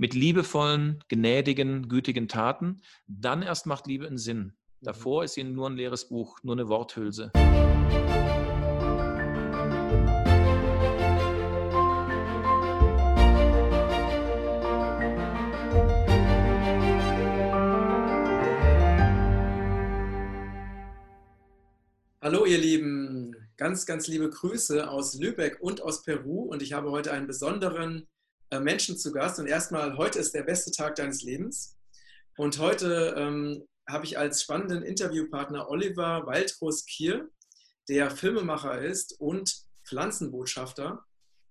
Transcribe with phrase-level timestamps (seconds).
[0.00, 2.80] mit liebevollen, gnädigen, gütigen Taten.
[3.06, 4.38] Dann erst macht Liebe einen Sinn.
[4.38, 4.52] Mhm.
[4.80, 7.30] Davor ist sie nur ein leeres Buch, nur eine Worthülse.
[22.22, 26.90] Hallo ihr Lieben, ganz, ganz liebe Grüße aus Lübeck und aus Peru und ich habe
[26.90, 28.08] heute einen besonderen
[28.58, 29.38] Menschen zu Gast.
[29.38, 31.76] Und erstmal, heute ist der beste Tag deines Lebens.
[32.36, 37.28] Und heute ähm, habe ich als spannenden Interviewpartner Oliver Waldros-Kier,
[37.88, 41.04] der Filmemacher ist und Pflanzenbotschafter.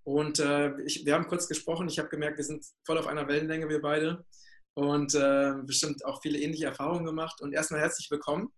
[0.04, 3.28] Und äh, ich, wir haben kurz gesprochen, ich habe gemerkt, wir sind voll auf einer
[3.28, 4.26] Wellenlänge, wir beide.
[4.74, 7.42] Und äh, bestimmt auch viele ähnliche Erfahrungen gemacht.
[7.42, 8.52] Und erstmal herzlich willkommen.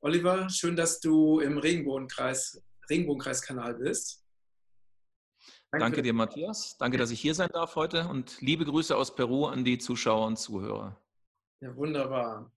[0.00, 4.21] Oliver, schön, dass du im Regenbogenkreis, Regenbogenkreiskanal bist.
[5.72, 6.76] Danke, Danke dir, Matthias.
[6.76, 10.26] Danke, dass ich hier sein darf heute und liebe Grüße aus Peru an die Zuschauer
[10.26, 11.00] und Zuhörer.
[11.60, 12.52] Ja, wunderbar.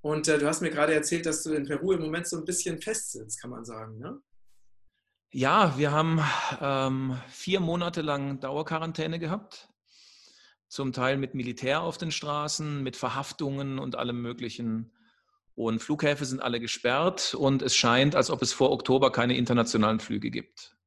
[0.00, 2.44] Und äh, du hast mir gerade erzählt, dass du in Peru im Moment so ein
[2.44, 4.20] bisschen festsitzt, kann man sagen, ne?
[5.30, 6.20] Ja, wir haben
[6.60, 9.68] ähm, vier Monate lang Dauerquarantäne gehabt.
[10.66, 14.90] Zum Teil mit Militär auf den Straßen, mit Verhaftungen und allem Möglichen.
[15.54, 20.00] Und Flughäfen sind alle gesperrt und es scheint, als ob es vor Oktober keine internationalen
[20.00, 20.77] Flüge gibt.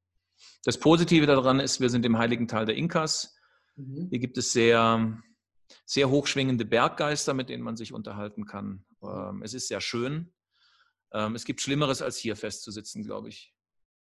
[0.63, 3.35] Das Positive daran ist, wir sind im heiligen Tal der Inkas.
[3.75, 4.07] Mhm.
[4.09, 5.19] Hier gibt es sehr,
[5.85, 8.85] sehr hochschwingende Berggeister, mit denen man sich unterhalten kann.
[9.03, 10.33] Ähm, es ist sehr schön.
[11.13, 13.53] Ähm, es gibt Schlimmeres, als hier festzusitzen, glaube ich.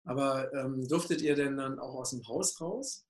[0.03, 3.07] Aber ähm, durftet ihr denn dann auch aus dem Haus raus?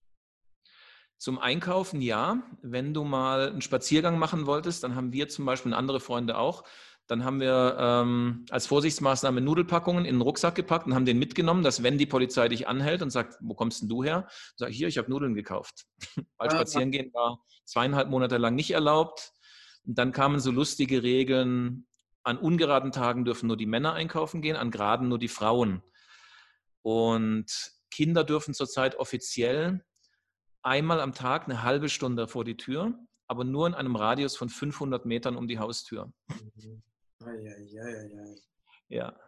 [1.17, 2.43] Zum Einkaufen ja.
[2.61, 6.37] Wenn du mal einen Spaziergang machen wolltest, dann haben wir zum Beispiel und andere Freunde
[6.37, 6.63] auch
[7.07, 11.63] dann haben wir ähm, als Vorsichtsmaßnahme Nudelpackungen in den Rucksack gepackt und haben den mitgenommen,
[11.63, 14.27] dass wenn die Polizei dich anhält und sagt, wo kommst denn du her?
[14.55, 15.85] Sag ich, hier, ich habe Nudeln gekauft.
[16.37, 19.31] Weil ah, spazieren gehen war zweieinhalb Monate lang nicht erlaubt.
[19.85, 21.87] Und dann kamen so lustige Regeln,
[22.23, 25.81] an ungeraden Tagen dürfen nur die Männer einkaufen gehen, an geraden nur die Frauen.
[26.83, 27.47] Und
[27.89, 29.83] Kinder dürfen zurzeit offiziell
[30.61, 32.93] einmal am Tag eine halbe Stunde vor die Tür,
[33.27, 36.11] aber nur in einem Radius von 500 Metern um die Haustür.
[36.55, 36.83] Mhm.
[37.21, 38.35] Eieieiei.
[38.89, 39.19] Ja.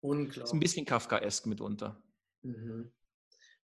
[0.00, 0.44] Unglaublich.
[0.44, 2.02] Ist ein bisschen Kafkaesk mitunter.
[2.42, 2.92] Mhm.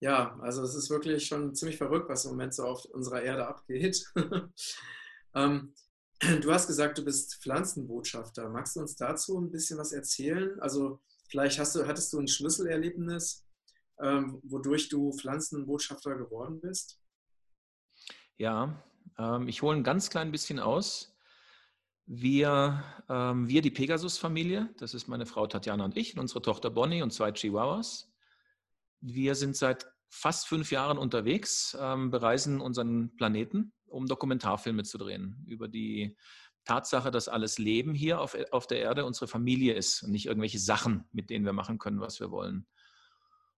[0.00, 3.46] Ja, also es ist wirklich schon ziemlich verrückt, was im Moment so auf unserer Erde
[3.46, 4.04] abgeht.
[5.34, 5.74] ähm,
[6.20, 8.48] du hast gesagt, du bist Pflanzenbotschafter.
[8.48, 10.58] Magst du uns dazu ein bisschen was erzählen?
[10.60, 13.46] Also vielleicht hast du, hattest du ein Schlüsselerlebnis,
[14.00, 16.98] ähm, wodurch du Pflanzenbotschafter geworden bist?
[18.38, 18.82] Ja,
[19.18, 21.11] ähm, ich hole ein ganz klein bisschen aus.
[22.14, 26.68] Wir, ähm, wir die Pegasus-Familie, das ist meine Frau Tatjana und ich und unsere Tochter
[26.68, 28.12] Bonnie und zwei Chihuahuas.
[29.00, 35.42] Wir sind seit fast fünf Jahren unterwegs, ähm, bereisen unseren Planeten, um Dokumentarfilme zu drehen
[35.48, 36.18] über die
[36.66, 40.58] Tatsache, dass alles Leben hier auf, auf der Erde unsere Familie ist und nicht irgendwelche
[40.58, 42.66] Sachen, mit denen wir machen können, was wir wollen.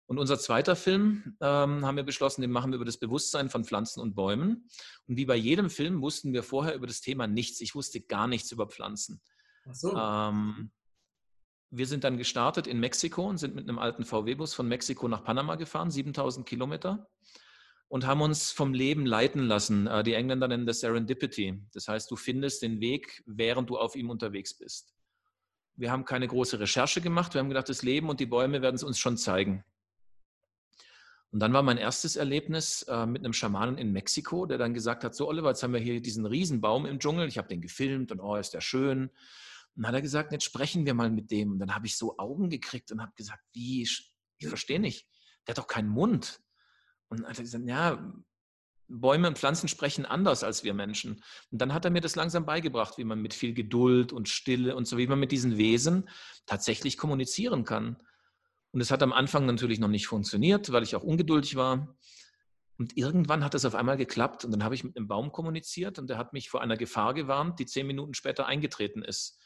[0.06, 3.64] Und unser zweiter Film ähm, haben wir beschlossen, den machen wir über das Bewusstsein von
[3.64, 4.68] Pflanzen und Bäumen.
[5.06, 7.60] Und wie bei jedem Film wussten wir vorher über das Thema nichts.
[7.60, 9.22] Ich wusste gar nichts über Pflanzen.
[9.66, 9.96] Ach so.
[9.96, 10.70] Ähm,
[11.70, 15.24] wir sind dann gestartet in Mexiko und sind mit einem alten VW-Bus von Mexiko nach
[15.24, 17.08] Panama gefahren, 7000 Kilometer,
[17.88, 19.86] und haben uns vom Leben leiten lassen.
[19.86, 21.62] Äh, die Engländer nennen das Serendipity.
[21.72, 24.94] Das heißt, du findest den Weg, während du auf ihm unterwegs bist.
[25.76, 27.34] Wir haben keine große Recherche gemacht.
[27.34, 29.64] Wir haben gedacht, das Leben und die Bäume werden es uns schon zeigen.
[31.34, 35.02] Und dann war mein erstes Erlebnis äh, mit einem Schamanen in Mexiko, der dann gesagt
[35.02, 38.12] hat, so Oliver, jetzt haben wir hier diesen Riesenbaum im Dschungel, ich habe den gefilmt
[38.12, 39.08] und oh, ist der schön.
[39.08, 39.10] Und
[39.74, 41.50] dann hat er gesagt, jetzt sprechen wir mal mit dem.
[41.50, 44.14] Und dann habe ich so Augen gekriegt und habe gesagt, wie, ich
[44.46, 45.08] verstehe nicht,
[45.44, 46.38] der hat doch keinen Mund.
[47.08, 48.14] Und dann hat er gesagt, ja,
[48.86, 51.20] Bäume und Pflanzen sprechen anders als wir Menschen.
[51.50, 54.76] Und dann hat er mir das langsam beigebracht, wie man mit viel Geduld und Stille
[54.76, 56.08] und so, wie man mit diesen Wesen
[56.46, 57.96] tatsächlich kommunizieren kann.
[58.74, 61.96] Und es hat am Anfang natürlich noch nicht funktioniert, weil ich auch ungeduldig war.
[62.76, 66.00] Und irgendwann hat es auf einmal geklappt und dann habe ich mit einem Baum kommuniziert
[66.00, 69.38] und der hat mich vor einer Gefahr gewarnt, die zehn Minuten später eingetreten ist.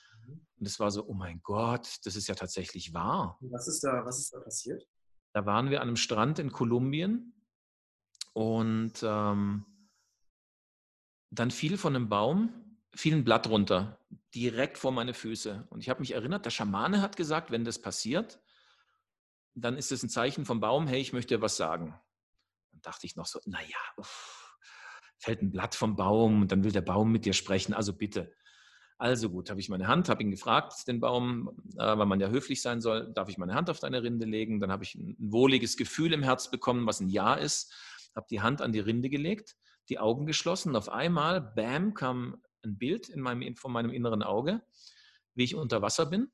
[0.57, 3.37] Und es war so, oh mein Gott, das ist ja tatsächlich wahr.
[3.43, 4.89] Was ist da, was ist da passiert?
[5.35, 7.35] Da waren wir an einem Strand in Kolumbien
[8.33, 9.67] und ähm,
[11.31, 13.99] dann fiel von einem Baum, fiel ein Blatt runter,
[14.35, 15.67] direkt vor meine Füße.
[15.69, 18.41] Und ich habe mich erinnert, der Schamane hat gesagt, wenn das passiert,
[19.61, 21.99] dann ist es ein Zeichen vom Baum, hey, ich möchte was sagen.
[22.73, 23.77] Dann dachte ich noch so, naja,
[25.19, 28.33] fällt ein Blatt vom Baum und dann will der Baum mit dir sprechen, also bitte.
[29.01, 32.29] Also gut, habe ich meine Hand, habe ihn gefragt, den Baum, äh, weil man ja
[32.29, 34.59] höflich sein soll, darf ich meine Hand auf deine Rinde legen?
[34.59, 37.73] Dann habe ich ein, wohliges Gefühl im Herz bekommen, was ein Ja ist,
[38.17, 39.57] habe die Hand an die Rinde gelegt.
[39.89, 40.77] die Augen geschlossen.
[40.77, 44.63] Auf einmal, bam, kam ein Bild in meinem, von meinem inneren Auge,
[45.35, 46.31] wie ich unter Wasser bin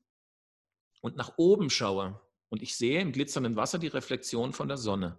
[1.01, 2.19] und nach oben schaue.
[2.49, 5.17] Und ich sehe im glitzernden Wasser die Reflexion von der Sonne.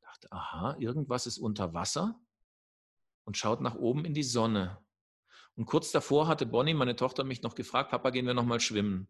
[0.00, 2.20] Ich dachte, aha, irgendwas ist unter Wasser
[3.24, 4.78] und schaut nach oben in die Sonne.
[5.56, 9.08] Und kurz davor hatte Bonnie, meine Tochter, mich noch gefragt, Papa, gehen wir nochmal schwimmen?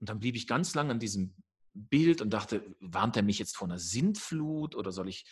[0.00, 1.34] Und dann blieb ich ganz lang an diesem
[1.74, 5.24] Bild und dachte, warnt er mich jetzt vor einer Sintflut oder soll ich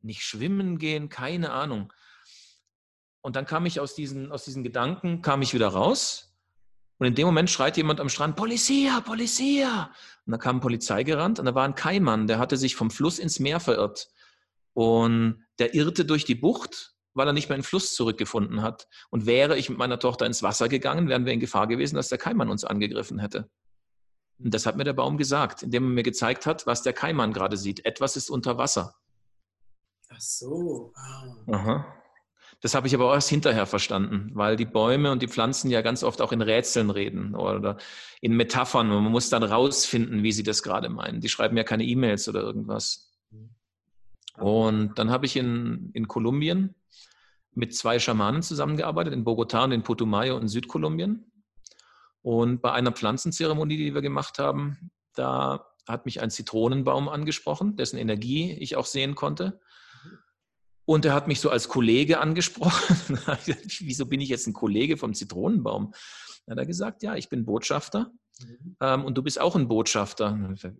[0.00, 1.08] nicht schwimmen gehen?
[1.08, 1.92] Keine Ahnung.
[3.20, 6.35] Und dann kam ich aus diesen, aus diesen Gedanken, kam ich wieder raus.
[6.98, 9.90] Und in dem Moment schreit jemand am Strand, Polizia, Polizia.
[10.24, 13.18] Und da kam Polizei gerannt und da war ein Kaimann, der hatte sich vom Fluss
[13.18, 14.08] ins Meer verirrt.
[14.72, 18.88] Und der irrte durch die Bucht weil er nicht mehr in den Fluss zurückgefunden hat.
[19.08, 22.10] Und wäre ich mit meiner Tochter ins Wasser gegangen, wären wir in Gefahr gewesen, dass
[22.10, 23.48] der Keimann uns angegriffen hätte.
[24.38, 27.32] Und das hat mir der Baum gesagt, indem er mir gezeigt hat, was der Keimann
[27.32, 27.86] gerade sieht.
[27.86, 28.94] Etwas ist unter Wasser.
[30.10, 30.92] Ach so.
[31.46, 31.52] Oh.
[31.52, 31.86] Aha.
[32.60, 35.82] Das habe ich aber auch erst hinterher verstanden, weil die Bäume und die Pflanzen ja
[35.82, 37.76] ganz oft auch in Rätseln reden oder
[38.20, 38.90] in Metaphern.
[38.90, 41.20] Und man muss dann rausfinden, wie sie das gerade meinen.
[41.20, 43.14] Die schreiben ja keine E-Mails oder irgendwas.
[44.38, 46.74] Und dann habe ich in, in Kolumbien
[47.54, 51.30] mit zwei Schamanen zusammengearbeitet, in Bogotá und in Putumayo in Südkolumbien.
[52.22, 57.98] Und bei einer Pflanzenzeremonie, die wir gemacht haben, da hat mich ein Zitronenbaum angesprochen, dessen
[57.98, 59.60] Energie ich auch sehen konnte.
[60.86, 62.96] Und er hat mich so als Kollege angesprochen.
[63.80, 65.92] Wieso bin ich jetzt ein Kollege vom Zitronenbaum?
[66.46, 68.76] Da hat er gesagt, ja, ich bin Botschafter mhm.
[68.80, 70.74] ähm, und du bist auch ein Botschafter für,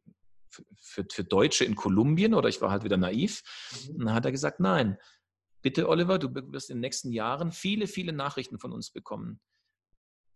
[0.80, 3.42] für, für, Deutsche in Kolumbien oder ich war halt wieder naiv.
[3.88, 3.96] Mhm.
[3.96, 4.96] Und dann hat er gesagt, nein,
[5.66, 9.40] Bitte, Oliver, du wirst in den nächsten Jahren viele, viele Nachrichten von uns bekommen.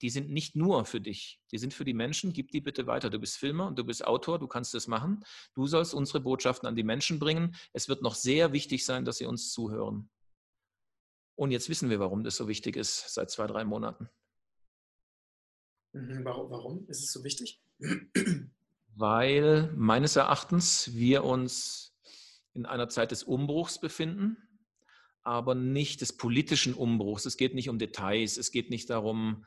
[0.03, 2.33] Die sind nicht nur für dich, die sind für die Menschen.
[2.33, 3.11] Gib die bitte weiter.
[3.11, 5.25] Du bist Filmer und du bist Autor, du kannst das machen.
[5.55, 7.55] Du sollst unsere Botschaften an die Menschen bringen.
[7.73, 10.11] Es wird noch sehr wichtig sein, dass sie uns zuhören.
[11.37, 14.09] Und jetzt wissen wir, warum das so wichtig ist, seit zwei, drei Monaten.
[15.93, 17.61] Mhm, warum, warum ist es so wichtig?
[18.95, 21.95] Weil meines Erachtens wir uns
[22.53, 24.37] in einer Zeit des Umbruchs befinden
[25.23, 27.27] aber nicht des politischen Umbruchs.
[27.27, 28.37] Es geht nicht um Details.
[28.37, 29.45] Es geht nicht darum,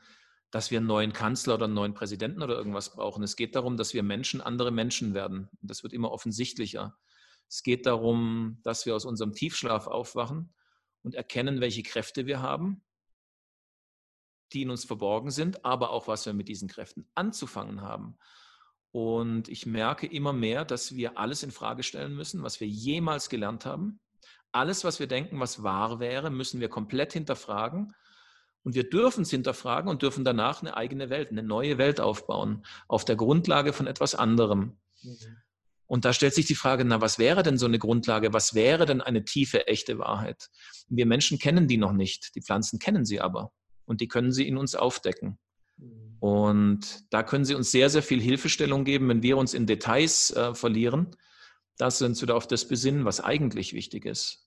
[0.54, 3.24] dass wir einen neuen Kanzler oder einen neuen Präsidenten oder irgendwas brauchen.
[3.24, 5.48] Es geht darum, dass wir Menschen andere Menschen werden.
[5.62, 6.96] Das wird immer offensichtlicher.
[7.48, 10.54] Es geht darum, dass wir aus unserem Tiefschlaf aufwachen
[11.02, 12.84] und erkennen, welche Kräfte wir haben,
[14.52, 18.16] die in uns verborgen sind, aber auch, was wir mit diesen Kräften anzufangen haben.
[18.92, 23.28] Und ich merke immer mehr, dass wir alles in Frage stellen müssen, was wir jemals
[23.28, 23.98] gelernt haben
[24.54, 27.94] alles, was wir denken, was wahr wäre, müssen wir komplett hinterfragen.
[28.64, 32.64] Und wir dürfen es hinterfragen und dürfen danach eine eigene Welt, eine neue Welt aufbauen,
[32.88, 34.78] auf der Grundlage von etwas anderem.
[35.02, 35.16] Mhm.
[35.86, 38.32] Und da stellt sich die Frage, na, was wäre denn so eine Grundlage?
[38.32, 40.48] Was wäre denn eine tiefe, echte Wahrheit?
[40.88, 42.34] Wir Menschen kennen die noch nicht.
[42.34, 43.52] Die Pflanzen kennen sie aber.
[43.84, 45.38] Und die können sie in uns aufdecken.
[45.76, 46.16] Mhm.
[46.20, 50.30] Und da können sie uns sehr, sehr viel Hilfestellung geben, wenn wir uns in Details
[50.30, 51.14] äh, verlieren.
[51.76, 54.43] Das sind wieder auf das besinnen, was eigentlich wichtig ist.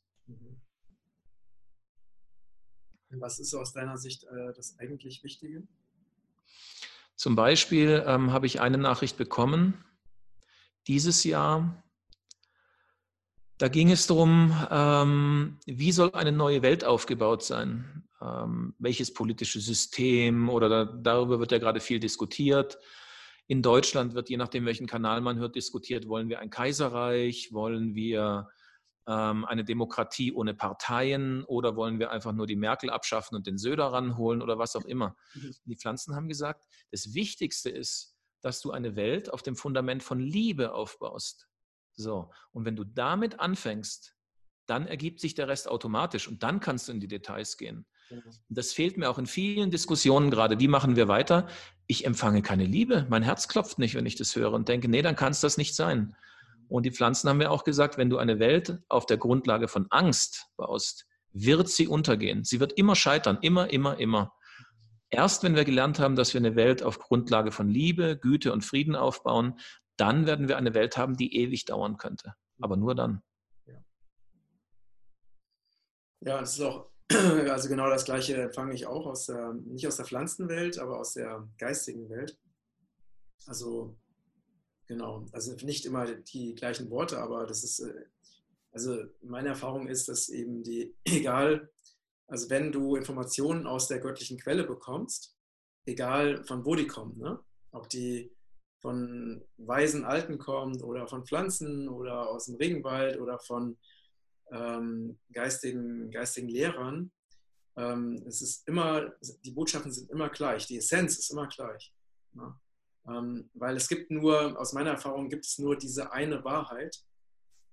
[3.09, 5.63] Was ist aus deiner Sicht äh, das eigentlich Wichtige?
[7.15, 9.83] Zum Beispiel ähm, habe ich eine Nachricht bekommen
[10.87, 11.83] dieses Jahr.
[13.57, 18.03] Da ging es darum, ähm, wie soll eine neue Welt aufgebaut sein?
[18.21, 22.77] Ähm, welches politische System oder da, darüber wird ja gerade viel diskutiert.
[23.47, 27.95] In Deutschland wird, je nachdem, welchen Kanal man hört, diskutiert, wollen wir ein Kaiserreich, wollen
[27.95, 28.49] wir
[29.07, 33.85] eine Demokratie ohne Parteien oder wollen wir einfach nur die Merkel abschaffen und den Söder
[33.85, 35.15] ranholen oder was auch immer.
[35.33, 35.55] Mhm.
[35.65, 40.19] Die Pflanzen haben gesagt, das Wichtigste ist, dass du eine Welt auf dem Fundament von
[40.19, 41.47] Liebe aufbaust.
[41.93, 44.13] So, und wenn du damit anfängst,
[44.65, 47.85] dann ergibt sich der Rest automatisch und dann kannst du in die Details gehen.
[48.49, 50.59] Das fehlt mir auch in vielen Diskussionen gerade.
[50.59, 51.47] Wie machen wir weiter?
[51.87, 53.05] Ich empfange keine Liebe.
[53.09, 55.57] Mein Herz klopft nicht, wenn ich das höre und denke, nee, dann kann es das
[55.57, 56.15] nicht sein.
[56.69, 59.87] Und die Pflanzen haben mir auch gesagt, wenn du eine Welt auf der Grundlage von
[59.89, 62.43] Angst baust, wird sie untergehen.
[62.43, 64.33] Sie wird immer scheitern, immer, immer, immer.
[65.09, 68.65] Erst wenn wir gelernt haben, dass wir eine Welt auf Grundlage von Liebe, Güte und
[68.65, 69.59] Frieden aufbauen,
[69.95, 72.35] dann werden wir eine Welt haben, die ewig dauern könnte.
[72.59, 73.21] Aber nur dann.
[76.19, 76.89] Ja, das ist auch,
[77.49, 81.13] also genau das Gleiche empfange ich auch aus der, nicht aus der Pflanzenwelt, aber aus
[81.13, 82.37] der geistigen Welt.
[83.45, 83.95] Also
[84.87, 88.05] Genau, also nicht immer die gleichen Worte, aber das ist, äh,
[88.71, 91.69] also meine Erfahrung ist, dass eben die, egal,
[92.27, 95.35] also wenn du Informationen aus der göttlichen Quelle bekommst,
[95.85, 97.39] egal von wo die kommen, ne?
[97.71, 98.33] ob die
[98.79, 103.77] von weisen Alten kommt oder von Pflanzen oder aus dem Regenwald oder von
[104.51, 107.11] ähm, geistigen, geistigen Lehrern,
[107.77, 109.13] ähm, es ist immer,
[109.43, 111.93] die Botschaften sind immer gleich, die Essenz ist immer gleich.
[112.33, 112.59] Ja?
[113.09, 117.03] Ähm, weil es gibt nur, aus meiner Erfahrung gibt es nur diese eine Wahrheit,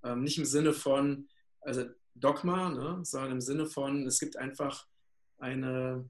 [0.04, 1.28] ähm, nicht im Sinne von,
[1.60, 4.86] also Dogma, ne, sondern im Sinne von, es gibt einfach
[5.38, 6.08] eine,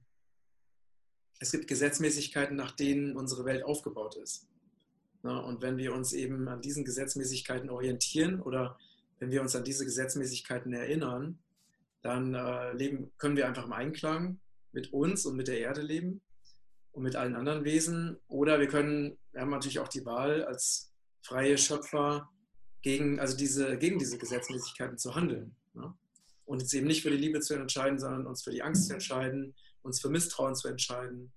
[1.39, 4.47] es gibt Gesetzmäßigkeiten, nach denen unsere Welt aufgebaut ist.
[5.23, 8.77] Ne, und wenn wir uns eben an diesen Gesetzmäßigkeiten orientieren oder
[9.19, 11.39] wenn wir uns an diese Gesetzmäßigkeiten erinnern,
[12.03, 14.39] dann äh, leben, können wir einfach im Einklang
[14.71, 16.21] mit uns und mit der Erde leben
[16.95, 18.17] und mit allen anderen Wesen.
[18.27, 22.31] Oder wir können, wir haben natürlich auch die Wahl als freie Schöpfer
[22.81, 25.55] gegen, also diese, gegen diese Gesetzmäßigkeiten zu handeln.
[25.73, 25.93] Ne?
[26.45, 28.93] Und uns eben nicht für die Liebe zu entscheiden, sondern uns für die Angst zu
[28.93, 31.33] entscheiden, uns für Misstrauen zu entscheiden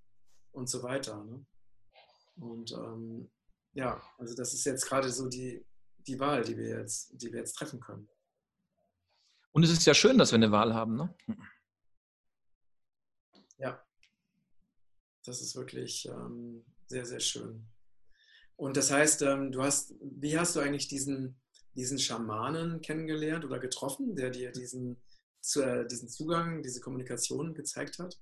[0.52, 1.24] und so weiter.
[1.24, 1.44] Ne?
[2.36, 3.28] Und ähm,
[3.72, 5.66] ja, also das ist jetzt gerade so die,
[6.06, 8.08] die Wahl, die wir, jetzt, die wir jetzt treffen können.
[9.50, 11.14] Und es ist ja schön, dass wir eine Wahl haben, ne?
[13.56, 13.82] Ja,
[15.24, 17.66] das ist wirklich ähm, sehr, sehr schön.
[18.56, 21.40] Und das heißt, ähm, du hast, wie hast du eigentlich diesen,
[21.74, 25.00] diesen Schamanen kennengelernt oder getroffen, der dir diesen,
[25.54, 28.18] äh, diesen Zugang, diese Kommunikation gezeigt hat?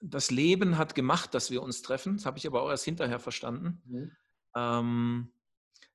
[0.00, 2.16] Das Leben hat gemacht, dass wir uns treffen.
[2.16, 3.82] Das habe ich aber auch erst hinterher verstanden.
[3.86, 4.10] Mhm.
[4.56, 5.32] Ähm,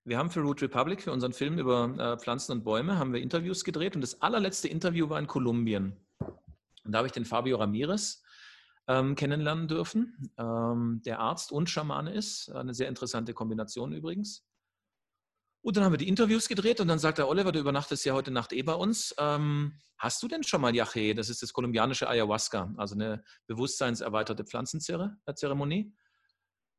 [0.03, 3.21] wir haben für Root Republic, für unseren Film über äh, Pflanzen und Bäume, haben wir
[3.21, 5.95] Interviews gedreht und das allerletzte Interview war in Kolumbien.
[6.19, 8.23] Und da habe ich den Fabio Ramirez
[8.91, 12.49] ähm, kennenlernen dürfen, ähm, der Arzt und Schamane ist.
[12.51, 14.43] Eine sehr interessante Kombination übrigens.
[15.61, 18.13] Und dann haben wir die Interviews gedreht und dann sagt der Oliver, du übernachtest ja
[18.13, 19.15] heute Nacht eh bei uns.
[19.17, 21.13] Ähm, hast du denn schon mal Yache?
[21.13, 25.93] Das ist das kolumbianische Ayahuasca, also eine bewusstseinserweiterte Pflanzenzeremonie.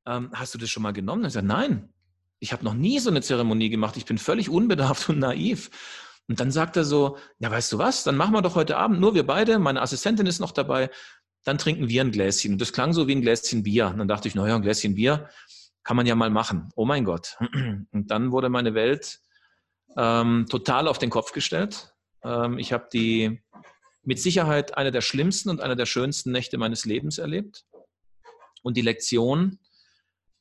[0.04, 1.24] Ähm, hast du das schon mal genommen?
[1.24, 1.94] Ich sage, nein,
[2.40, 3.96] ich habe noch nie so eine Zeremonie gemacht.
[3.96, 5.70] Ich bin völlig unbedarft und naiv.
[6.28, 9.00] Und dann sagt er so, ja, weißt du was, dann machen wir doch heute Abend
[9.00, 10.90] nur wir beide, meine Assistentin ist noch dabei,
[11.44, 12.52] dann trinken wir ein Gläschen.
[12.52, 13.88] Und das klang so wie ein Gläschen Bier.
[13.88, 15.28] Und dann dachte ich, naja, ein Gläschen Bier
[15.82, 16.68] kann man ja mal machen.
[16.76, 17.36] Oh mein Gott.
[17.92, 19.20] Und dann wurde meine Welt
[19.96, 21.92] ähm, total auf den Kopf gestellt.
[22.22, 23.42] Ähm, ich habe die
[24.04, 27.64] mit Sicherheit eine der schlimmsten und eine der schönsten Nächte meines Lebens erlebt.
[28.62, 29.58] Und die Lektion,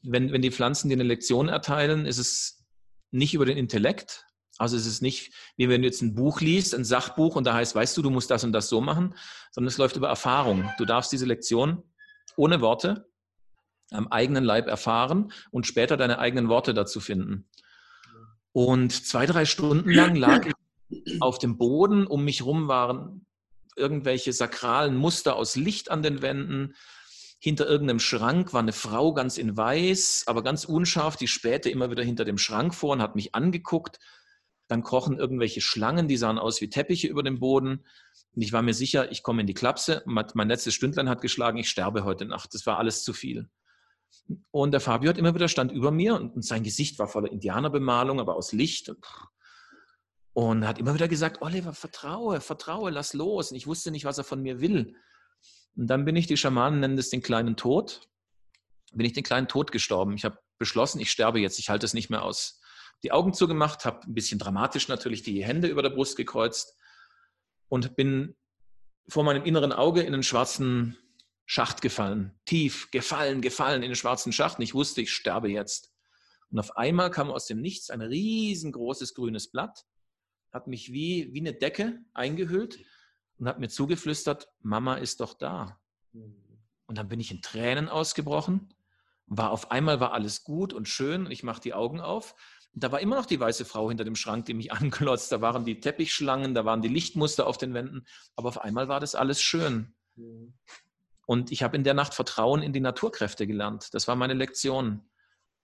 [0.01, 2.65] wenn, wenn die Pflanzen dir eine Lektion erteilen, ist es
[3.11, 4.25] nicht über den Intellekt,
[4.57, 7.53] also es ist nicht, wie wenn du jetzt ein Buch liest, ein Sachbuch und da
[7.53, 9.15] heißt, weißt du, du musst das und das so machen,
[9.51, 10.69] sondern es läuft über Erfahrung.
[10.77, 11.83] Du darfst diese Lektion
[12.35, 13.09] ohne Worte
[13.91, 17.49] am eigenen Leib erfahren und später deine eigenen Worte dazu finden.
[18.53, 23.25] Und zwei, drei Stunden lang lag ich auf dem Boden, um mich rum waren
[23.75, 26.75] irgendwelche sakralen Muster aus Licht an den Wänden.
[27.39, 31.89] Hinter irgendeinem Schrank war eine Frau ganz in weiß, aber ganz unscharf, die spähte immer
[31.89, 33.99] wieder hinter dem Schrank vor und hat mich angeguckt
[34.71, 37.85] dann krochen irgendwelche Schlangen, die sahen aus wie Teppiche über dem Boden.
[38.33, 40.01] Und ich war mir sicher, ich komme in die Klapse.
[40.05, 42.53] Mein letztes Stündlein hat geschlagen, ich sterbe heute Nacht.
[42.53, 43.49] Das war alles zu viel.
[44.49, 48.21] Und der Fabio hat immer wieder stand über mir und sein Gesicht war voller Indianerbemalung,
[48.21, 48.93] aber aus Licht.
[50.33, 53.51] Und hat immer wieder gesagt, Oliver, vertraue, vertraue, lass los.
[53.51, 54.95] Und ich wusste nicht, was er von mir will.
[55.75, 58.07] Und dann bin ich, die Schamanen nennen das den kleinen Tod,
[58.93, 60.13] bin ich den kleinen Tod gestorben.
[60.13, 62.60] Ich habe beschlossen, ich sterbe jetzt, ich halte es nicht mehr aus
[63.03, 66.75] die Augen zugemacht, habe ein bisschen dramatisch natürlich die Hände über der Brust gekreuzt
[67.67, 68.35] und bin
[69.07, 70.97] vor meinem inneren Auge in einen schwarzen
[71.45, 72.39] Schacht gefallen.
[72.45, 74.57] Tief gefallen, gefallen in den schwarzen Schacht.
[74.57, 75.91] Und ich wusste, ich sterbe jetzt.
[76.49, 79.85] Und auf einmal kam aus dem Nichts ein riesengroßes grünes Blatt,
[80.51, 82.79] hat mich wie, wie eine Decke eingehüllt
[83.37, 85.79] und hat mir zugeflüstert, Mama ist doch da.
[86.85, 88.73] Und dann bin ich in Tränen ausgebrochen.
[89.27, 92.35] War auf einmal war alles gut und schön und ich mache die Augen auf
[92.73, 95.31] da war immer noch die weiße Frau hinter dem Schrank, die mich anglotzt.
[95.31, 98.05] Da waren die Teppichschlangen, da waren die Lichtmuster auf den Wänden.
[98.35, 99.93] Aber auf einmal war das alles schön.
[100.15, 100.53] Mhm.
[101.25, 103.93] Und ich habe in der Nacht Vertrauen in die Naturkräfte gelernt.
[103.93, 105.01] Das war meine Lektion.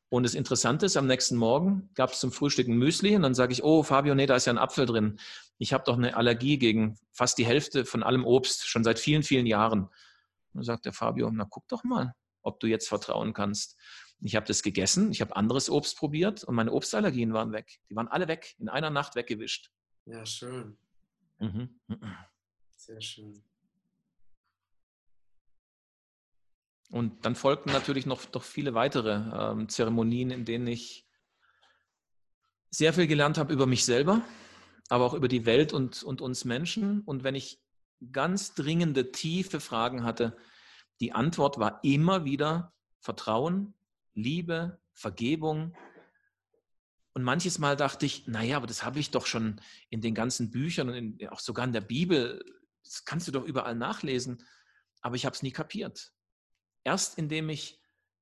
[0.09, 3.33] Und das Interessante ist, am nächsten Morgen gab es zum Frühstück ein Müsli und dann
[3.33, 5.19] sage ich, oh Fabio, nee, da ist ja ein Apfel drin.
[5.57, 9.23] Ich habe doch eine Allergie gegen fast die Hälfte von allem Obst, schon seit vielen,
[9.23, 9.81] vielen Jahren.
[9.81, 9.91] Und
[10.53, 13.75] dann sagt der Fabio, na guck doch mal, ob du jetzt vertrauen kannst.
[14.21, 17.79] Ich habe das gegessen, ich habe anderes Obst probiert und meine Obstallergien waren weg.
[17.89, 19.71] Die waren alle weg, in einer Nacht weggewischt.
[20.05, 20.77] Ja, schön.
[21.39, 21.79] Mhm.
[22.75, 23.43] Sehr schön.
[26.89, 31.05] Und dann folgten natürlich noch, noch viele weitere ähm, Zeremonien, in denen ich
[32.69, 34.21] sehr viel gelernt habe über mich selber,
[34.89, 37.01] aber auch über die Welt und, und uns Menschen.
[37.01, 37.61] Und wenn ich
[38.11, 40.37] ganz dringende, tiefe Fragen hatte,
[41.01, 43.73] die Antwort war immer wieder Vertrauen,
[44.17, 45.75] Liebe, Vergebung
[47.13, 50.49] Und manches Mal dachte ich, naja, aber das habe ich doch schon in den ganzen
[50.49, 52.43] Büchern und in, auch sogar in der Bibel,
[52.83, 54.43] das kannst du doch überall nachlesen.
[55.01, 56.13] Aber ich habe es nie kapiert.
[56.83, 57.79] Erst indem ich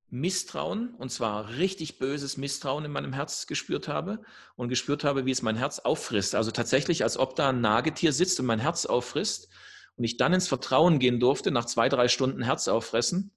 [0.10, 4.22] Misstrauen, und zwar richtig böses Misstrauen in meinem Herz gespürt habe
[4.58, 6.36] und gespürt habe, wie es mein Herz auffrisst.
[6.36, 9.48] Also tatsächlich, als ob da ein Nagetier sitzt und mein Herz auffrisst.
[9.96, 13.35] Und ich dann ins Vertrauen gehen durfte, nach zwei, drei Stunden Herz auffressen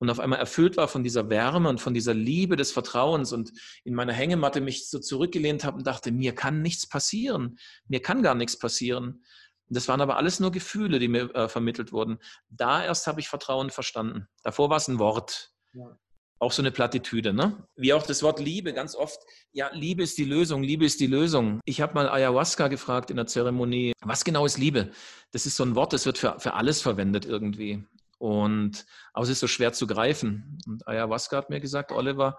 [0.00, 3.52] und auf einmal erfüllt war von dieser Wärme und von dieser Liebe des Vertrauens und
[3.84, 7.58] in meiner Hängematte mich so zurückgelehnt habe und dachte, mir kann nichts passieren.
[7.86, 9.22] Mir kann gar nichts passieren.
[9.68, 12.18] Das waren aber alles nur Gefühle, die mir äh, vermittelt wurden.
[12.48, 14.26] Da erst habe ich Vertrauen verstanden.
[14.42, 15.52] Davor war es ein Wort.
[15.74, 15.96] Ja.
[16.38, 17.68] Auch so eine Plattitüde, ne?
[17.76, 19.20] Wie auch das Wort Liebe, ganz oft.
[19.52, 21.60] Ja, Liebe ist die Lösung, Liebe ist die Lösung.
[21.66, 24.90] Ich habe mal Ayahuasca gefragt in der Zeremonie, was genau ist Liebe?
[25.32, 27.84] Das ist so ein Wort, das wird für, für alles verwendet irgendwie.
[28.20, 28.84] Und,
[29.14, 30.58] aber es ist so schwer zu greifen.
[30.66, 32.38] Und Ayahuasca hat mir gesagt, Oliver,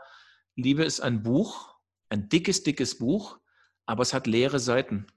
[0.55, 1.75] Liebe ist ein Buch,
[2.09, 3.39] ein dickes, dickes Buch,
[3.88, 5.07] aber es hat leere Seiten.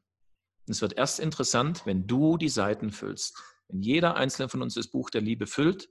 [0.67, 3.37] Und es wird erst interessant, wenn du die Seiten füllst.
[3.69, 5.91] Wenn jeder einzelne von uns das Buch der Liebe füllt,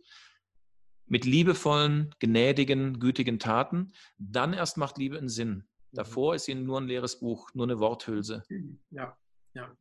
[1.05, 5.49] mit liebevollen, gnädigen, gütigen Taten, dann erst macht Liebe einen Sinn.
[5.51, 5.65] Mhm.
[5.91, 8.41] Davor ist sie nur ein leeres Buch, nur eine Worthülse.
[8.89, 9.15] Ja,
[9.53, 9.77] ja.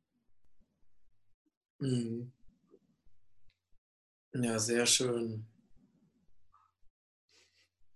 [1.78, 2.30] Mhm.
[4.34, 5.46] Ja, sehr schön.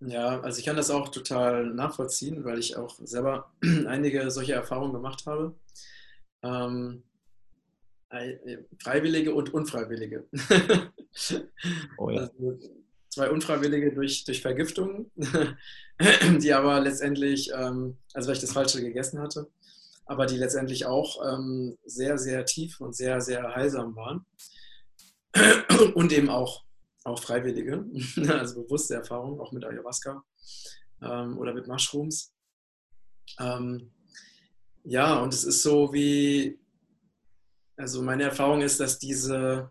[0.00, 3.50] Ja, also ich kann das auch total nachvollziehen, weil ich auch selber
[3.86, 5.54] einige solche Erfahrungen gemacht habe.
[6.42, 7.02] Ähm,
[8.82, 10.24] Freiwillige und Unfreiwillige.
[11.98, 12.22] Oh ja.
[12.22, 12.58] Also
[13.08, 15.10] zwei Unfreiwillige durch, durch Vergiftung,
[16.40, 19.48] die aber letztendlich, ähm, also weil ich das Falsche gegessen hatte,
[20.04, 24.26] aber die letztendlich auch ähm, sehr, sehr tief und sehr, sehr heilsam waren.
[25.95, 26.64] und eben auch,
[27.04, 27.85] auch Freiwillige,
[28.28, 30.23] also bewusste Erfahrungen, auch mit Ayahuasca
[31.02, 32.33] ähm, oder mit Mushrooms.
[33.38, 33.92] Ähm,
[34.85, 36.59] ja, und es ist so wie,
[37.76, 39.71] also meine Erfahrung ist, dass diese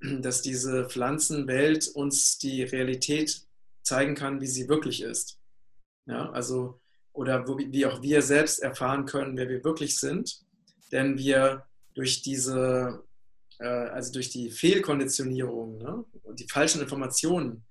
[0.20, 3.42] dass diese Pflanzenwelt uns die Realität
[3.82, 5.38] zeigen kann, wie sie wirklich ist.
[6.06, 6.80] Ja, also,
[7.12, 10.44] oder wo, wie auch wir selbst erfahren können, wer wir wirklich sind,
[10.92, 13.04] denn wir durch diese,
[13.64, 17.64] also durch die Fehlkonditionierung ne, und die falschen Informationen,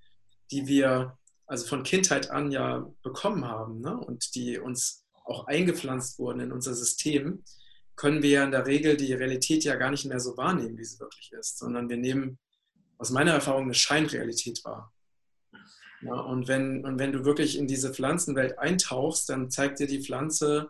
[0.51, 1.17] die wir
[1.47, 6.51] also von Kindheit an ja bekommen haben ne, und die uns auch eingepflanzt wurden in
[6.51, 7.43] unser System,
[7.95, 10.83] können wir ja in der Regel die Realität ja gar nicht mehr so wahrnehmen, wie
[10.83, 12.37] sie wirklich ist, sondern wir nehmen
[12.97, 14.91] aus meiner Erfahrung eine Scheinrealität wahr.
[16.01, 20.03] Ja, und, wenn, und wenn du wirklich in diese Pflanzenwelt eintauchst, dann zeigt dir die
[20.03, 20.69] Pflanze,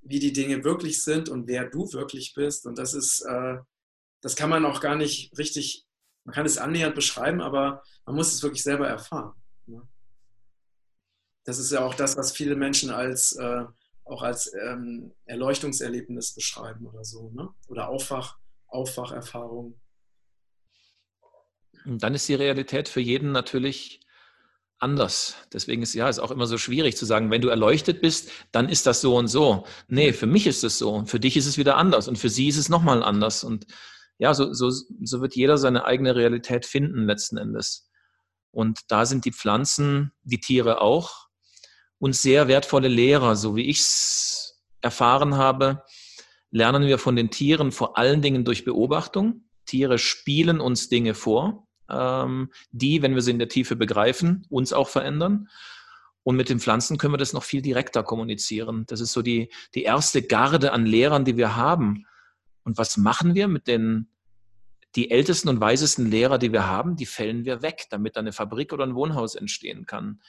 [0.00, 2.66] wie die Dinge wirklich sind und wer du wirklich bist.
[2.66, 3.58] Und das ist, äh,
[4.24, 5.84] das kann man auch gar nicht richtig,
[6.24, 9.34] man kann es annähernd beschreiben, aber man muss es wirklich selber erfahren.
[9.66, 9.86] Ja.
[11.44, 13.64] Das ist ja auch das, was viele Menschen als äh,
[14.04, 17.50] auch als ähm, Erleuchtungserlebnis beschreiben oder so, ne?
[17.68, 19.78] Oder Aufwach, Aufwacherfahrung.
[21.84, 24.00] Und dann ist die Realität für jeden natürlich
[24.78, 25.36] anders.
[25.52, 28.70] Deswegen ist ja ist auch immer so schwierig zu sagen, wenn du erleuchtet bist, dann
[28.70, 29.66] ist das so und so.
[29.88, 31.04] Nee, für mich ist es so.
[31.04, 33.44] Für dich ist es wieder anders und für sie ist es nochmal anders.
[33.44, 33.66] Und
[34.18, 37.90] ja, so, so, so wird jeder seine eigene Realität finden letzten Endes.
[38.50, 41.28] Und da sind die Pflanzen, die Tiere auch
[41.98, 45.82] und sehr wertvolle Lehrer, so wie ich es erfahren habe,
[46.50, 49.48] lernen wir von den Tieren vor allen Dingen durch Beobachtung.
[49.66, 54.72] Tiere spielen uns Dinge vor, ähm, die, wenn wir sie in der Tiefe begreifen, uns
[54.72, 55.48] auch verändern.
[56.22, 58.84] Und mit den Pflanzen können wir das noch viel direkter kommunizieren.
[58.86, 62.06] Das ist so die, die erste Garde an Lehrern, die wir haben.
[62.64, 64.08] Und was machen wir mit den
[64.96, 68.72] die ältesten und weisesten Lehrer, die wir haben, die fällen wir weg, damit eine Fabrik
[68.72, 70.20] oder ein Wohnhaus entstehen kann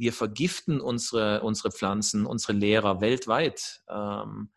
[0.00, 3.84] wir vergiften unsere, unsere Pflanzen, unsere Lehrer weltweit.
[3.86, 4.50] Ähm,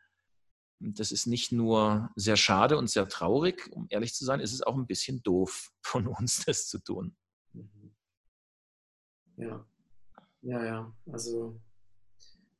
[0.79, 4.61] das ist nicht nur sehr schade und sehr traurig, um ehrlich zu sein, ist es
[4.61, 7.17] auch ein bisschen doof von uns, das zu tun.
[9.35, 9.65] Ja,
[10.41, 10.93] ja, ja.
[11.11, 11.59] Also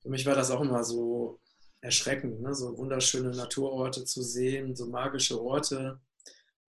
[0.02, 1.39] für mich war das auch immer so
[1.84, 2.56] erschreckend, ne?
[2.56, 6.00] so wunderschöne Naturorte zu sehen, so magische Orte,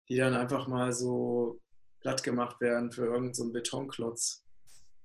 [0.08, 1.60] die dann einfach mal so
[2.00, 4.44] platt gemacht werden für irgendeinen so Betonklotz.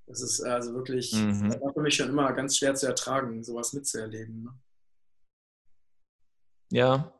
[0.07, 1.49] Das ist also wirklich, mhm.
[1.49, 4.43] das war für mich schon immer ganz schwer zu ertragen, sowas mitzuerleben.
[4.43, 4.59] Ne?
[6.71, 7.13] Ja.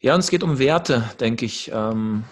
[0.00, 1.70] Ja, und es geht um Werte, denke ich.
[1.74, 2.24] Ähm,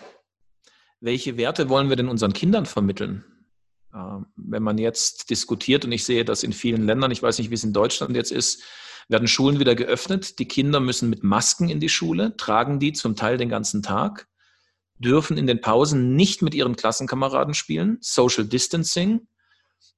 [1.01, 3.25] welche Werte wollen wir denn unseren Kindern vermitteln?
[3.97, 7.51] Ähm, wenn man jetzt diskutiert, und ich sehe das in vielen Ländern, ich weiß nicht,
[7.51, 8.63] wie es in Deutschland jetzt ist,
[9.09, 10.39] werden Schulen wieder geöffnet.
[10.39, 14.29] Die Kinder müssen mit Masken in die Schule, tragen die zum Teil den ganzen Tag
[14.99, 19.27] dürfen in den Pausen nicht mit ihren Klassenkameraden spielen, Social Distancing.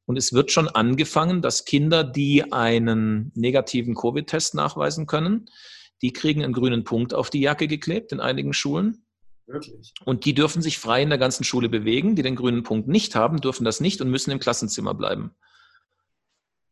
[0.07, 5.47] Und es wird schon angefangen, dass Kinder, die einen negativen Covid-Test nachweisen können,
[6.01, 9.05] die kriegen einen grünen Punkt auf die Jacke geklebt in einigen Schulen.
[9.49, 9.95] Wirklich?
[10.05, 12.15] Und die dürfen sich frei in der ganzen Schule bewegen.
[12.15, 15.35] Die den grünen Punkt nicht haben, dürfen das nicht und müssen im Klassenzimmer bleiben.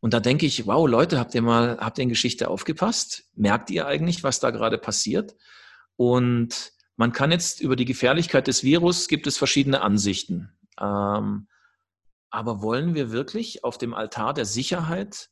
[0.00, 3.30] Und da denke ich, wow, Leute, habt ihr mal, habt ihr in Geschichte aufgepasst?
[3.34, 5.34] Merkt ihr eigentlich, was da gerade passiert?
[5.96, 10.52] Und man kann jetzt über die Gefährlichkeit des Virus, gibt es verschiedene Ansichten.
[10.78, 11.48] Ähm,
[12.28, 15.30] aber wollen wir wirklich auf dem Altar der Sicherheit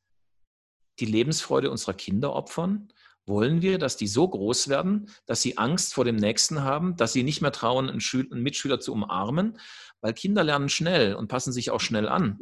[0.99, 2.89] die Lebensfreude unserer Kinder opfern?
[3.27, 7.15] Wollen wir, dass die so groß werden, dass sie Angst vor dem Nächsten haben, dass
[7.15, 9.59] sie nicht mehr trauen, einen, Schül einen Mitschüler zu umarmen?
[10.01, 12.39] Weil Kinder lernen schnell und passen sich auch schnell an.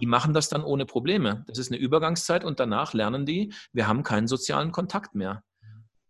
[0.00, 1.44] Die machen das dann ohne Probleme.
[1.46, 5.44] Das ist eine Übergangszeit und danach lernen die, wir haben keinen sozialen Kontakt mehr.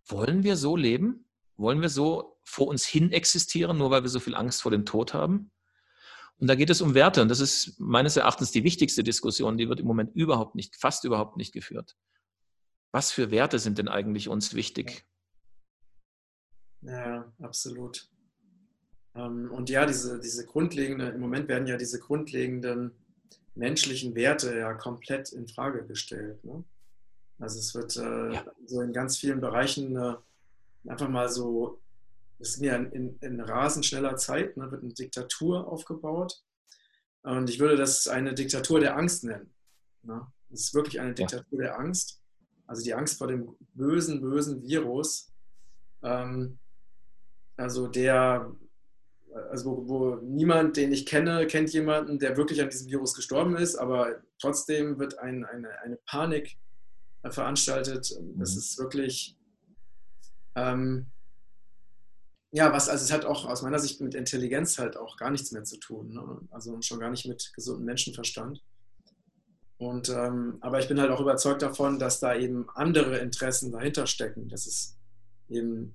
[0.07, 1.27] Wollen wir so leben?
[1.57, 4.87] Wollen wir so vor uns hin existieren, nur weil wir so viel Angst vor dem
[4.87, 5.51] Tod haben?
[6.39, 7.23] Und da geht es um Werte.
[7.23, 9.59] Und das ist meines Erachtens die wichtigste Diskussion.
[9.59, 11.97] Die wird im Moment überhaupt nicht, fast überhaupt nicht geführt.
[12.97, 15.05] Was für Werte sind denn eigentlich uns wichtig?
[16.81, 18.09] Ja, absolut.
[19.15, 22.93] Ähm, und ja, diese, diese grundlegende, im Moment werden ja diese grundlegenden
[23.55, 26.43] menschlichen Werte ja komplett in Frage gestellt.
[26.43, 26.65] Ne?
[27.39, 28.47] Also es wird äh, ja.
[28.65, 30.15] so in ganz vielen Bereichen äh,
[30.89, 31.83] einfach mal so,
[32.39, 36.43] es ist ja in, in, rasend schneller Zeit, ne, wird eine Diktatur aufgebaut.
[37.25, 39.53] Und ich würde das eine Diktatur der Angst nennen.
[40.03, 40.27] Ne?
[40.51, 41.67] Es ist wirklich eine Diktatur ja.
[41.67, 42.23] der Angst.
[42.67, 45.33] Also die Angst vor dem bösen, bösen Virus.
[46.03, 46.59] Ähm,
[47.57, 48.53] also der,
[49.51, 53.57] also wo, wo, niemand, den ich kenne, kennt jemanden, der wirklich an diesem Virus gestorben
[53.57, 56.57] ist, aber trotzdem wird ein, eine, eine Panik
[57.25, 58.11] veranstaltet.
[58.37, 58.59] Das mhm.
[58.59, 59.37] ist wirklich,
[60.55, 61.07] ähm,
[62.53, 65.53] ja, was, also es hat auch aus meiner Sicht mit Intelligenz halt auch gar nichts
[65.53, 66.13] mehr zu tun.
[66.13, 66.41] Ne?
[66.51, 68.63] Also schon gar nicht mit gesundem Menschenverstand.
[69.79, 74.07] Und, ähm, aber ich bin halt auch überzeugt davon, dass da eben andere Interessen dahinter
[74.07, 74.97] stecken, dass es
[75.49, 75.95] eben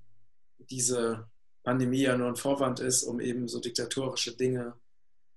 [0.70, 1.28] diese
[1.64, 4.74] Pandemie ja nur ein Vorwand ist, um eben so diktatorische Dinge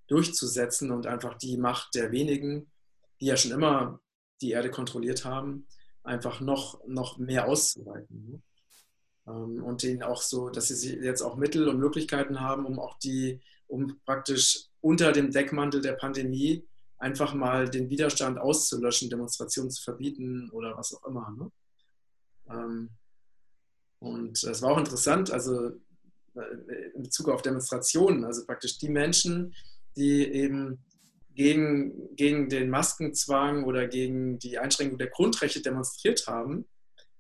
[0.08, 2.72] durchzusetzen und einfach die Macht der wenigen,
[3.20, 4.00] die ja schon immer
[4.42, 5.68] die Erde kontrolliert haben,
[6.04, 8.30] einfach noch, noch mehr auszuweiten.
[8.30, 8.42] Ne?
[9.28, 13.00] Ähm, und denen auch so, dass sie jetzt auch Mittel und Möglichkeiten haben, um auch
[13.00, 16.64] die, um praktisch unter dem Deckmantel der Pandemie
[16.98, 21.30] einfach mal den Widerstand auszulöschen, Demonstrationen zu verbieten oder was auch immer.
[21.38, 21.52] Ne?
[22.50, 22.90] Ähm,
[24.00, 25.72] und es war auch interessant, also
[26.36, 29.54] äh, in Bezug auf Demonstrationen, also praktisch die Menschen,
[29.96, 30.80] die eben
[31.34, 36.66] gegen, gegen den Maskenzwang oder gegen die Einschränkung der Grundrechte demonstriert haben,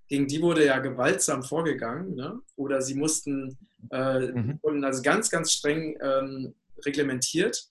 [0.07, 2.39] gegen die wurde ja gewaltsam vorgegangen ne?
[2.55, 3.57] oder sie mussten,
[3.91, 4.59] äh, mhm.
[4.61, 6.53] wurden also ganz, ganz streng ähm,
[6.85, 7.69] reglementiert.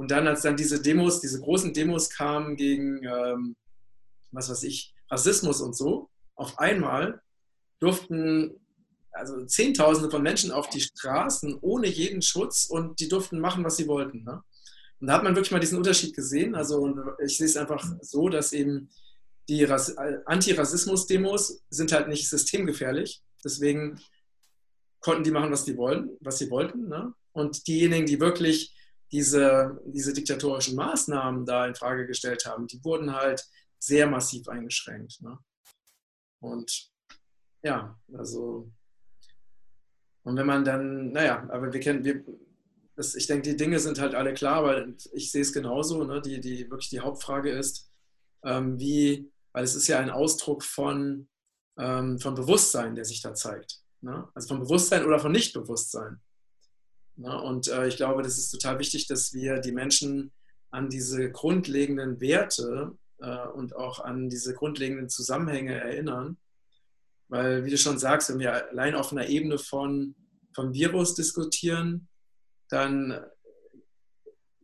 [0.00, 3.54] Und dann, als dann diese Demos, diese großen Demos kamen gegen, ähm,
[4.32, 7.20] was weiß ich, Rassismus und so, auf einmal
[7.80, 8.58] durften
[9.12, 13.76] also Zehntausende von Menschen auf die Straßen ohne jeden Schutz und die durften machen, was
[13.76, 14.24] sie wollten.
[14.24, 14.42] Ne?
[15.00, 16.54] Und da hat man wirklich mal diesen Unterschied gesehen.
[16.54, 18.88] Also ich sehe es einfach so, dass eben
[19.50, 23.20] die Antirassismus-Demos sind halt nicht systemgefährlich.
[23.44, 24.00] Deswegen
[25.00, 26.88] konnten die machen, was die wollen, was sie wollten.
[26.88, 27.12] Ne?
[27.32, 28.74] Und diejenigen, die wirklich
[29.12, 33.44] diese, diese diktatorischen Maßnahmen da in Frage gestellt haben, die wurden halt
[33.78, 35.20] sehr massiv eingeschränkt.
[35.20, 35.38] Ne?
[36.40, 36.90] Und
[37.62, 38.70] ja, also
[40.22, 42.24] und wenn man dann, naja, aber wir kennen, wir,
[42.96, 46.04] das, ich denke, die Dinge sind halt alle klar, aber ich sehe es genauso.
[46.04, 46.20] Ne?
[46.20, 47.90] Die, die wirklich die Hauptfrage ist,
[48.44, 51.28] ähm, wie, weil es ist ja ein Ausdruck von,
[51.78, 53.80] ähm, von Bewusstsein, der sich da zeigt.
[54.02, 54.28] Ne?
[54.34, 56.20] Also von Bewusstsein oder von Nichtbewusstsein.
[57.20, 57.40] Ne?
[57.40, 60.32] Und äh, ich glaube, das ist total wichtig, dass wir die Menschen
[60.70, 66.38] an diese grundlegenden Werte äh, und auch an diese grundlegenden Zusammenhänge erinnern.
[67.28, 70.14] Weil, wie du schon sagst, wenn wir allein auf einer Ebene von,
[70.54, 72.08] vom Virus diskutieren,
[72.68, 73.20] dann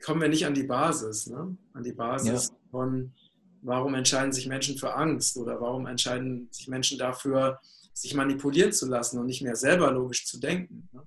[0.03, 1.57] kommen wir nicht an die Basis, ne?
[1.75, 2.57] an die Basis ja.
[2.71, 3.12] von,
[3.62, 7.61] warum entscheiden sich Menschen für Angst oder warum entscheiden sich Menschen dafür,
[7.92, 10.88] sich manipulieren zu lassen und nicht mehr selber logisch zu denken.
[10.92, 11.03] Ne?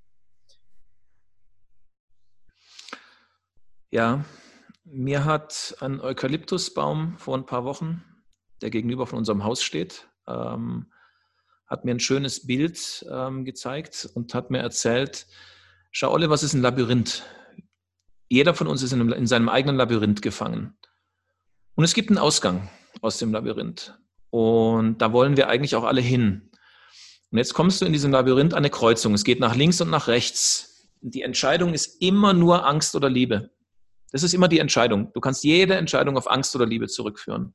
[3.92, 4.24] Ja,
[4.84, 8.04] mir hat ein Eukalyptusbaum vor ein paar Wochen,
[8.62, 10.92] der gegenüber von unserem Haus steht, ähm,
[11.66, 15.26] hat mir ein schönes Bild ähm, gezeigt und hat mir erzählt,
[15.92, 17.24] schau Olle, was ist ein Labyrinth?
[18.28, 20.78] Jeder von uns ist in, einem, in seinem eigenen Labyrinth gefangen.
[21.74, 22.70] Und es gibt einen Ausgang
[23.02, 23.98] aus dem Labyrinth.
[24.30, 26.52] Und da wollen wir eigentlich auch alle hin.
[27.32, 29.16] Und jetzt kommst du in diesem Labyrinth an eine Kreuzung.
[29.16, 30.92] Es geht nach links und nach rechts.
[31.02, 33.52] Die Entscheidung ist immer nur Angst oder Liebe.
[34.12, 35.12] Das ist immer die Entscheidung.
[35.14, 37.54] Du kannst jede Entscheidung auf Angst oder Liebe zurückführen.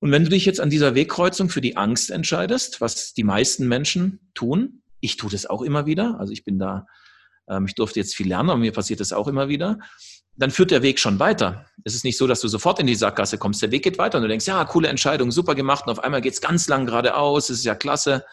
[0.00, 3.66] Und wenn du dich jetzt an dieser Wegkreuzung für die Angst entscheidest, was die meisten
[3.66, 6.86] Menschen tun, ich tue das auch immer wieder, also ich bin da,
[7.48, 9.78] ähm, ich durfte jetzt viel lernen, aber mir passiert das auch immer wieder,
[10.36, 11.66] dann führt der Weg schon weiter.
[11.82, 13.60] Es ist nicht so, dass du sofort in die Sackgasse kommst.
[13.60, 15.84] Der Weg geht weiter und du denkst, ja, coole Entscheidung, super gemacht.
[15.86, 18.24] Und auf einmal geht es ganz lang geradeaus, es ist ja klasse,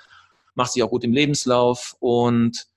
[0.54, 1.96] macht sich auch gut im Lebenslauf.
[2.00, 2.68] Und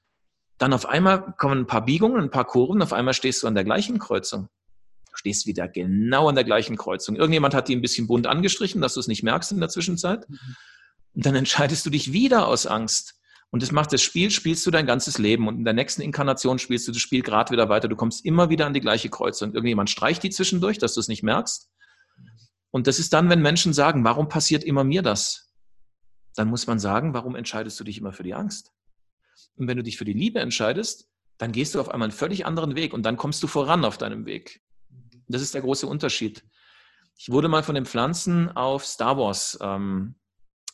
[0.58, 3.54] dann auf einmal kommen ein paar Biegungen, ein paar Kurven, auf einmal stehst du an
[3.54, 4.48] der gleichen Kreuzung.
[5.10, 7.16] Du stehst wieder genau an der gleichen Kreuzung.
[7.16, 10.28] Irgendjemand hat die ein bisschen bunt angestrichen, dass du es nicht merkst in der Zwischenzeit.
[10.28, 10.38] Mhm.
[11.14, 13.14] Und dann entscheidest du dich wieder aus Angst.
[13.50, 15.48] Und das macht das Spiel, spielst du dein ganzes Leben.
[15.48, 17.88] Und in der nächsten Inkarnation spielst du das Spiel gerade wieder weiter.
[17.88, 19.54] Du kommst immer wieder an die gleiche Kreuzung.
[19.54, 21.70] Irgendjemand streicht die zwischendurch, dass du es nicht merkst.
[22.70, 25.50] Und das ist dann, wenn Menschen sagen, warum passiert immer mir das?
[26.34, 28.72] Dann muss man sagen, warum entscheidest du dich immer für die Angst?
[29.56, 32.46] Und wenn du dich für die Liebe entscheidest, dann gehst du auf einmal einen völlig
[32.46, 34.60] anderen Weg und dann kommst du voran auf deinem Weg.
[35.28, 36.44] Das ist der große Unterschied.
[37.16, 40.14] Ich wurde mal von den Pflanzen auf Star Wars ähm,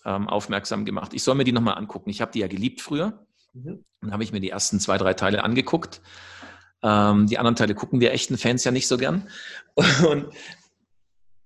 [0.05, 1.13] ähm, aufmerksam gemacht.
[1.15, 2.11] Ich soll mir die nochmal angucken.
[2.11, 3.27] Ich habe die ja geliebt früher.
[3.53, 3.85] Mhm.
[4.01, 6.01] Dann habe ich mir die ersten zwei, drei Teile angeguckt.
[6.83, 9.29] Ähm, die anderen Teile gucken wir echten Fans ja nicht so gern.
[9.77, 10.27] Und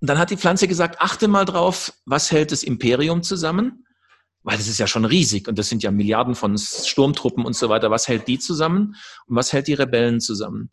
[0.00, 3.86] dann hat die Pflanze gesagt, achte mal drauf, was hält das Imperium zusammen?
[4.48, 7.68] Weil das ist ja schon riesig und das sind ja Milliarden von Sturmtruppen und so
[7.68, 7.90] weiter.
[7.90, 10.70] Was hält die zusammen und was hält die Rebellen zusammen?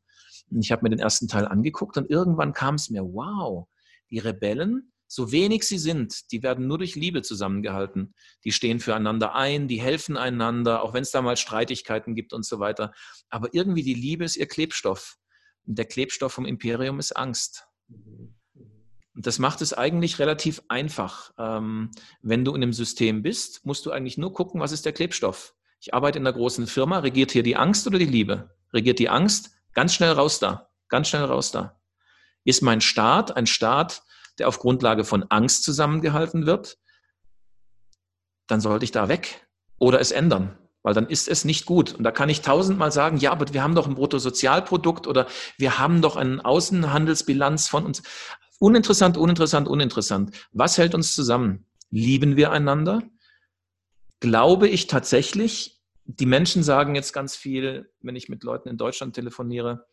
[0.49, 3.67] Und ich habe mir den ersten Teil angeguckt und irgendwann kam es mir, wow,
[4.11, 8.15] die Rebellen so wenig sie sind, die werden nur durch Liebe zusammengehalten.
[8.45, 12.45] Die stehen füreinander ein, die helfen einander, auch wenn es da mal Streitigkeiten gibt und
[12.45, 12.93] so weiter.
[13.29, 15.17] Aber irgendwie die Liebe ist ihr Klebstoff.
[15.67, 17.67] Und der Klebstoff vom Imperium ist Angst.
[19.15, 21.31] Und das macht es eigentlich relativ einfach.
[21.37, 24.93] Ähm, wenn du in einem System bist, musst du eigentlich nur gucken, was ist der
[24.93, 25.55] Klebstoff.
[25.79, 28.49] Ich arbeite in einer großen Firma, regiert hier die Angst oder die Liebe?
[28.73, 29.51] Regiert die Angst?
[29.73, 30.69] Ganz schnell raus da.
[30.89, 31.79] Ganz schnell raus da.
[32.43, 34.03] Ist mein Staat ein Staat,
[34.37, 36.77] der auf Grundlage von Angst zusammengehalten wird,
[38.47, 39.47] dann sollte ich da weg
[39.79, 41.93] oder es ändern, weil dann ist es nicht gut.
[41.93, 45.79] Und da kann ich tausendmal sagen, ja, aber wir haben doch ein Bruttosozialprodukt oder wir
[45.79, 48.03] haben doch eine Außenhandelsbilanz von uns.
[48.59, 50.35] Uninteressant, uninteressant, uninteressant.
[50.51, 51.65] Was hält uns zusammen?
[51.89, 53.03] Lieben wir einander?
[54.19, 59.15] Glaube ich tatsächlich, die Menschen sagen jetzt ganz viel, wenn ich mit Leuten in Deutschland
[59.15, 59.85] telefoniere,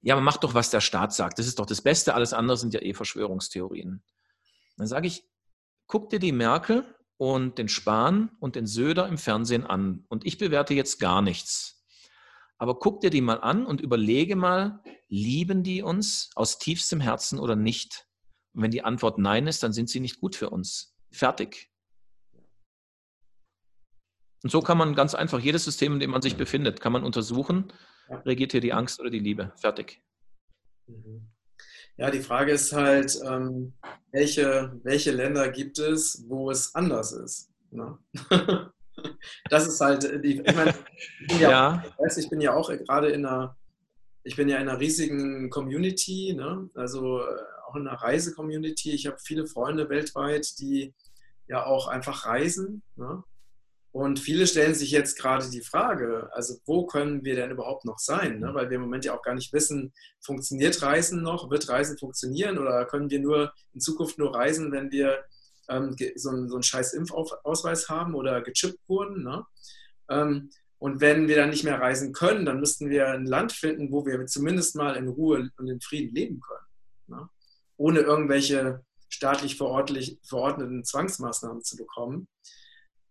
[0.00, 1.38] ja, aber mach doch, was der Staat sagt.
[1.38, 2.14] Das ist doch das Beste.
[2.14, 4.02] Alles andere sind ja eh Verschwörungstheorien.
[4.76, 5.28] Dann sage ich,
[5.86, 6.84] guck dir die Merkel
[7.16, 10.04] und den Spahn und den Söder im Fernsehen an.
[10.08, 11.75] Und ich bewerte jetzt gar nichts.
[12.58, 17.38] Aber guck dir die mal an und überlege mal, lieben die uns aus tiefstem Herzen
[17.38, 18.06] oder nicht?
[18.54, 20.96] Und wenn die Antwort nein ist, dann sind sie nicht gut für uns.
[21.10, 21.70] Fertig.
[24.42, 27.04] Und so kann man ganz einfach jedes System, in dem man sich befindet, kann man
[27.04, 27.72] untersuchen
[28.24, 29.52] regiert hier die Angst oder die Liebe?
[29.56, 30.02] Fertig.
[30.86, 31.28] Mhm.
[31.96, 33.72] Ja, die Frage ist halt, ähm,
[34.12, 37.50] welche, welche Länder gibt es, wo es anders ist?
[37.70, 37.98] Ne?
[39.50, 40.74] das ist halt, die, ich meine,
[41.20, 41.82] ich bin ja, ja.
[41.82, 43.56] Auch, ich, weiß, ich bin ja auch gerade in einer,
[44.22, 46.68] ich bin ja in einer riesigen Community, ne?
[46.74, 47.24] also äh,
[47.68, 48.92] auch in einer Reise-Community.
[48.92, 50.94] Ich habe viele Freunde weltweit, die
[51.48, 52.82] ja auch einfach reisen.
[52.96, 53.22] Ne?
[53.92, 57.98] Und viele stellen sich jetzt gerade die Frage, also wo können wir denn überhaupt noch
[57.98, 58.40] sein?
[58.40, 58.52] Ne?
[58.52, 61.50] Weil wir im Moment ja auch gar nicht wissen, funktioniert Reisen noch?
[61.50, 62.58] Wird Reisen funktionieren?
[62.58, 65.24] Oder können wir nur in Zukunft nur reisen, wenn wir
[65.68, 69.22] ähm, so, einen, so einen scheiß Impfausweis haben oder gechippt wurden?
[69.22, 69.44] Ne?
[70.10, 73.90] Ähm, und wenn wir dann nicht mehr reisen können, dann müssten wir ein Land finden,
[73.90, 76.66] wo wir zumindest mal in Ruhe und in Frieden leben können.
[77.06, 77.28] Ne?
[77.76, 82.28] Ohne irgendwelche staatlich verordneten Zwangsmaßnahmen zu bekommen.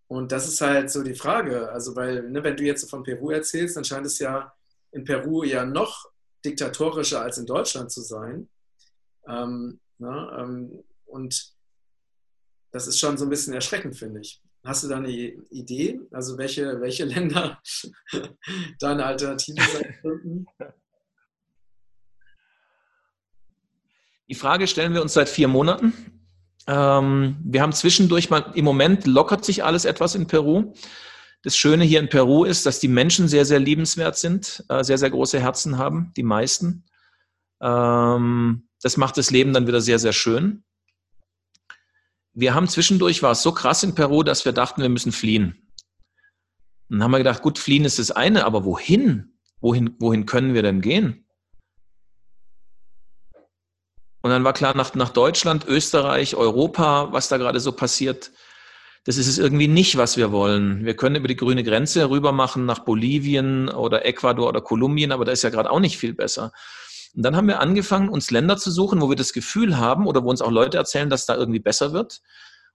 [0.08, 1.72] Und das ist halt so die Frage.
[1.72, 4.54] Also, weil, ne, wenn du jetzt von Peru erzählst, dann scheint es ja
[4.92, 6.12] in Peru ja noch
[6.44, 8.48] diktatorischer als in Deutschland zu sein.
[9.28, 11.55] Ähm, ne, ähm, und
[12.76, 14.42] das ist schon so ein bisschen erschreckend, finde ich.
[14.66, 17.58] Hast du da eine Idee, also welche, welche Länder
[18.80, 20.46] da eine Alternative sein könnten?
[24.28, 25.94] Die Frage stellen wir uns seit vier Monaten.
[26.68, 30.74] Ähm, wir haben zwischendurch mal, im Moment lockert sich alles etwas in Peru.
[31.44, 34.98] Das Schöne hier in Peru ist, dass die Menschen sehr, sehr liebenswert sind, äh, sehr,
[34.98, 36.84] sehr große Herzen haben, die meisten.
[37.62, 40.66] Ähm, das macht das Leben dann wieder sehr, sehr schön.
[42.36, 45.72] Wir haben zwischendurch, war es so krass in Peru, dass wir dachten, wir müssen fliehen.
[46.90, 49.40] Dann haben wir gedacht, gut, fliehen ist das eine, aber wohin?
[49.62, 51.26] Wohin, wohin können wir denn gehen?
[54.22, 58.32] Und dann war klar, nach, nach Deutschland, Österreich, Europa, was da gerade so passiert,
[59.06, 60.84] das ist es irgendwie nicht, was wir wollen.
[60.84, 65.26] Wir können über die grüne Grenze rüber machen nach Bolivien oder Ecuador oder Kolumbien, aber
[65.26, 66.52] da ist ja gerade auch nicht viel besser.
[67.16, 70.24] Und dann haben wir angefangen, uns Länder zu suchen, wo wir das Gefühl haben oder
[70.24, 72.22] wo uns auch Leute erzählen, dass da irgendwie besser wird.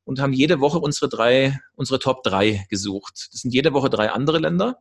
[0.04, 3.28] Und haben jede Woche unsere drei, unsere Top drei gesucht.
[3.32, 4.78] Das sind jede Woche drei andere Länder.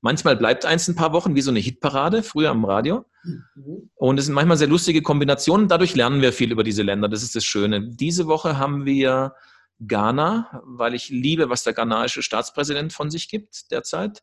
[0.00, 3.06] Manchmal bleibt eins ein paar Wochen wie so eine Hitparade, früher am Radio.
[3.22, 3.90] Mhm.
[3.94, 5.68] Und es sind manchmal sehr lustige Kombinationen.
[5.68, 7.08] Dadurch lernen wir viel über diese Länder.
[7.08, 7.88] Das ist das Schöne.
[7.88, 9.34] Diese Woche haben wir
[9.80, 14.22] Ghana, weil ich liebe, was der ghanaische Staatspräsident von sich gibt derzeit.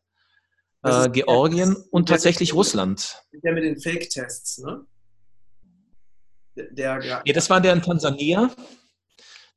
[0.84, 3.22] Äh, Georgien und tatsächlich der, Russland.
[3.32, 4.84] Der mit den Fake-Tests, ne?
[6.56, 8.50] Der, der, nee, das war der in Tansania.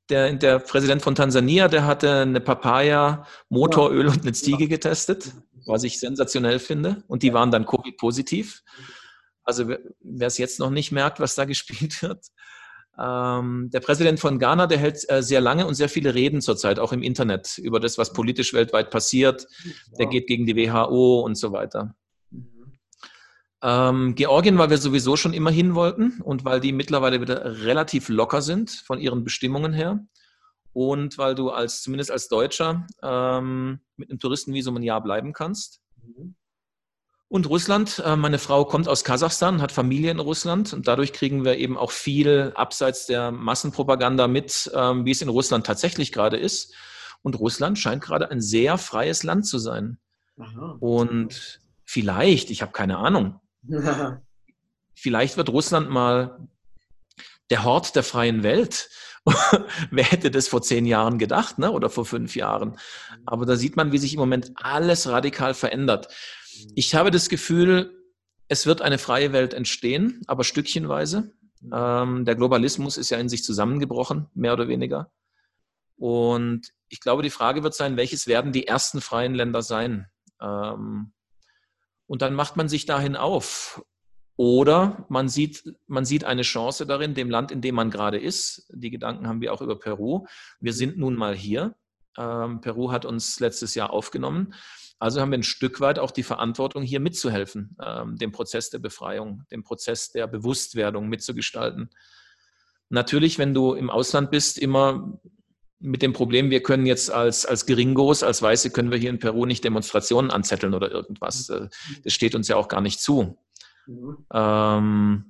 [0.09, 5.33] Der, der Präsident von Tansania, der hatte eine Papaya, Motoröl und eine Ziege getestet,
[5.65, 7.03] was ich sensationell finde.
[7.07, 8.63] Und die waren dann Covid-positiv.
[9.43, 12.25] Also wer es jetzt noch nicht merkt, was da gespielt wird,
[12.99, 16.79] ähm, der Präsident von Ghana, der hält äh, sehr lange und sehr viele Reden zurzeit,
[16.79, 19.45] auch im Internet, über das, was politisch weltweit passiert.
[19.99, 21.95] Der geht gegen die WHO und so weiter.
[23.61, 28.09] Ähm, Georgien, weil wir sowieso schon immer hin wollten und weil die mittlerweile wieder relativ
[28.09, 30.05] locker sind von ihren Bestimmungen her.
[30.73, 35.81] Und weil du als, zumindest als Deutscher, ähm, mit einem Touristenvisum ein Jahr bleiben kannst.
[36.03, 36.35] Mhm.
[37.29, 41.43] Und Russland, äh, meine Frau kommt aus Kasachstan, hat Familie in Russland und dadurch kriegen
[41.43, 46.37] wir eben auch viel abseits der Massenpropaganda mit, ähm, wie es in Russland tatsächlich gerade
[46.37, 46.73] ist.
[47.23, 49.97] Und Russland scheint gerade ein sehr freies Land zu sein.
[50.39, 50.77] Aha.
[50.79, 53.41] Und vielleicht, ich habe keine Ahnung,
[54.95, 56.47] vielleicht wird Russland mal
[57.49, 58.89] der Hort der freien Welt.
[59.91, 61.71] Wer hätte das vor zehn Jahren gedacht, ne?
[61.71, 62.77] oder vor fünf Jahren?
[63.25, 66.07] Aber da sieht man, wie sich im Moment alles radikal verändert.
[66.75, 67.93] Ich habe das Gefühl,
[68.47, 71.33] es wird eine freie Welt entstehen, aber stückchenweise.
[71.73, 75.11] Ähm, der Globalismus ist ja in sich zusammengebrochen, mehr oder weniger.
[75.97, 80.07] Und ich glaube, die Frage wird sein, welches werden die ersten freien Länder sein?
[80.41, 81.11] Ähm,
[82.05, 83.83] und dann macht man sich dahin auf.
[84.37, 88.69] Oder man sieht, man sieht eine Chance darin, dem Land, in dem man gerade ist.
[88.71, 90.27] Die Gedanken haben wir auch über Peru.
[90.59, 91.75] Wir sind nun mal hier.
[92.17, 94.53] Ähm, Peru hat uns letztes Jahr aufgenommen.
[94.99, 98.79] Also haben wir ein Stück weit auch die Verantwortung, hier mitzuhelfen, ähm, dem Prozess der
[98.79, 101.89] Befreiung, dem Prozess der Bewusstwerdung mitzugestalten.
[102.89, 105.19] Natürlich, wenn du im Ausland bist, immer
[105.79, 109.19] mit dem Problem, wir können jetzt als, als Geringos, als Weiße, können wir hier in
[109.19, 111.49] Peru nicht Demonstrationen anzetteln oder irgendwas.
[111.49, 111.69] Äh,
[112.03, 113.37] das steht uns ja auch gar nicht zu.
[113.85, 114.25] Mhm.
[114.33, 115.25] Ähm,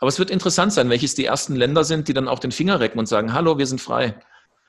[0.00, 2.80] aber es wird interessant sein, welches die ersten Länder sind, die dann auch den Finger
[2.80, 4.18] recken und sagen, hallo, wir sind frei.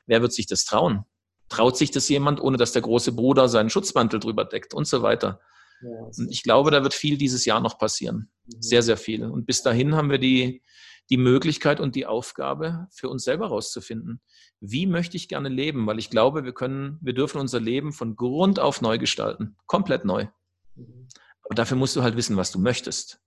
[0.06, 1.06] Wer wird sich das trauen?
[1.50, 5.02] Traut sich das jemand, ohne dass der große Bruder seinen Schutzmantel drüber deckt und so
[5.02, 5.40] weiter?
[5.82, 8.32] Ja, und ich glaube, da wird viel dieses Jahr noch passieren.
[8.46, 8.62] Mhm.
[8.62, 9.26] Sehr, sehr viel.
[9.26, 10.64] Und bis dahin haben wir die,
[11.10, 14.22] die Möglichkeit und die Aufgabe, für uns selber herauszufinden,
[14.62, 15.86] wie möchte ich gerne leben?
[15.86, 19.58] Weil ich glaube, wir können, wir dürfen unser Leben von Grund auf neu gestalten.
[19.66, 20.28] Komplett neu.
[20.76, 21.08] Mhm.
[21.44, 23.20] Aber dafür musst du halt wissen, was du möchtest.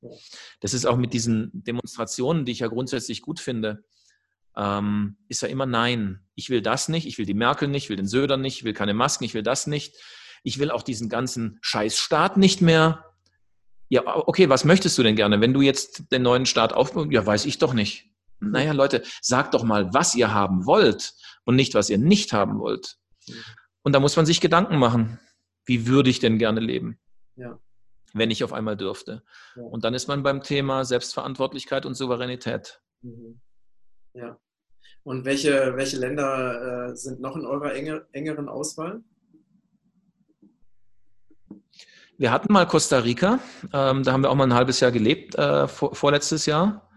[0.61, 3.85] Das ist auch mit diesen Demonstrationen, die ich ja grundsätzlich gut finde
[4.57, 6.21] ähm, ist ja immer Nein.
[6.35, 8.65] Ich will das nicht, ich will die Merkel nicht, ich will den Söder nicht, ich
[8.65, 9.97] will keine Masken, ich will das nicht.
[10.43, 13.05] Ich will auch diesen ganzen Scheißstaat nicht mehr.
[13.89, 15.41] Ja, okay, was möchtest du denn gerne?
[15.41, 18.11] Wenn du jetzt den neuen Staat aufbaust, ja, weiß ich doch nicht.
[18.41, 21.15] Naja, Leute, sagt doch mal, was ihr haben wollt
[21.45, 22.97] und nicht, was ihr nicht haben wollt.
[23.83, 25.19] Und da muss man sich Gedanken machen.
[25.65, 26.99] Wie würde ich denn gerne leben?
[27.37, 27.59] Ja.
[28.13, 29.23] Wenn ich auf einmal dürfte.
[29.57, 29.63] Ja.
[29.63, 32.81] Und dann ist man beim Thema Selbstverantwortlichkeit und Souveränität.
[33.03, 33.41] Mhm.
[34.13, 34.39] Ja.
[35.07, 39.05] Und welche, welche Länder äh, sind noch in eurer enge, engeren Auswahl?
[42.19, 43.39] Wir hatten mal Costa Rica,
[43.73, 46.91] ähm, da haben wir auch mal ein halbes Jahr gelebt, äh, vor, vorletztes Jahr.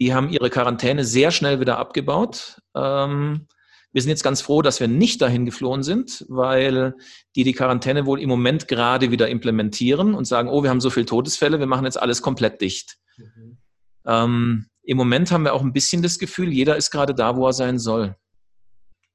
[0.00, 2.60] Die haben ihre Quarantäne sehr schnell wieder abgebaut.
[2.74, 3.46] Ähm,
[3.92, 6.96] wir sind jetzt ganz froh, dass wir nicht dahin geflohen sind, weil
[7.36, 10.90] die die Quarantäne wohl im Moment gerade wieder implementieren und sagen, oh, wir haben so
[10.90, 12.96] viele Todesfälle, wir machen jetzt alles komplett dicht.
[13.16, 13.58] Mhm.
[14.06, 17.46] Ähm, im Moment haben wir auch ein bisschen das Gefühl, jeder ist gerade da, wo
[17.46, 18.16] er sein soll.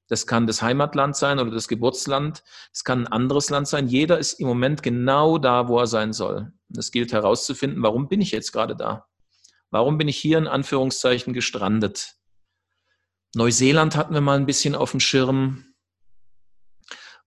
[0.08, 2.44] Das kann das Heimatland sein oder das Geburtsland.
[2.74, 3.88] Es kann ein anderes Land sein.
[3.88, 6.52] Jeder ist im Moment genau da, wo er sein soll.
[6.76, 9.06] Es gilt herauszufinden, warum bin ich jetzt gerade da?
[9.70, 12.16] Warum bin ich hier in Anführungszeichen gestrandet?
[13.36, 15.65] Neuseeland hatten wir mal ein bisschen auf dem Schirm.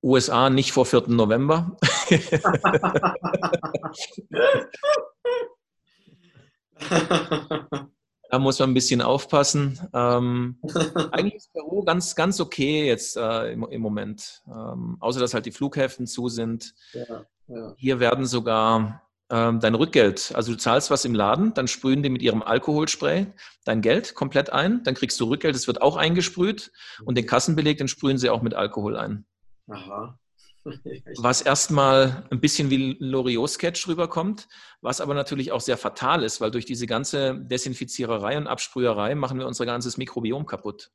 [0.02, 1.04] USA nicht vor 4.
[1.06, 1.76] November.
[8.32, 9.78] Da muss man ein bisschen aufpassen.
[9.92, 10.58] Ähm,
[11.12, 14.42] eigentlich ist Peru ganz, ganz okay jetzt äh, im, im, Moment.
[14.46, 16.74] Ähm, außer dass halt die Flughäfen zu sind.
[16.94, 17.74] Ja, ja.
[17.76, 20.32] Hier werden sogar ähm, dein Rückgeld.
[20.34, 23.26] Also du zahlst was im Laden, dann sprühen die mit ihrem Alkoholspray
[23.66, 26.72] dein Geld komplett ein, dann kriegst du Rückgeld, es wird auch eingesprüht
[27.04, 29.26] und den Kassenbeleg, den sprühen sie auch mit Alkohol ein.
[29.68, 30.18] Aha.
[30.64, 34.48] Was erstmal ein bisschen wie Loriot-Sketch rüberkommt,
[34.80, 39.38] was aber natürlich auch sehr fatal ist, weil durch diese ganze Desinfiziererei und Absprüherei machen
[39.38, 40.92] wir unser ganzes Mikrobiom kaputt.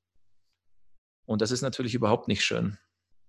[1.26, 2.78] Und das ist natürlich überhaupt nicht schön.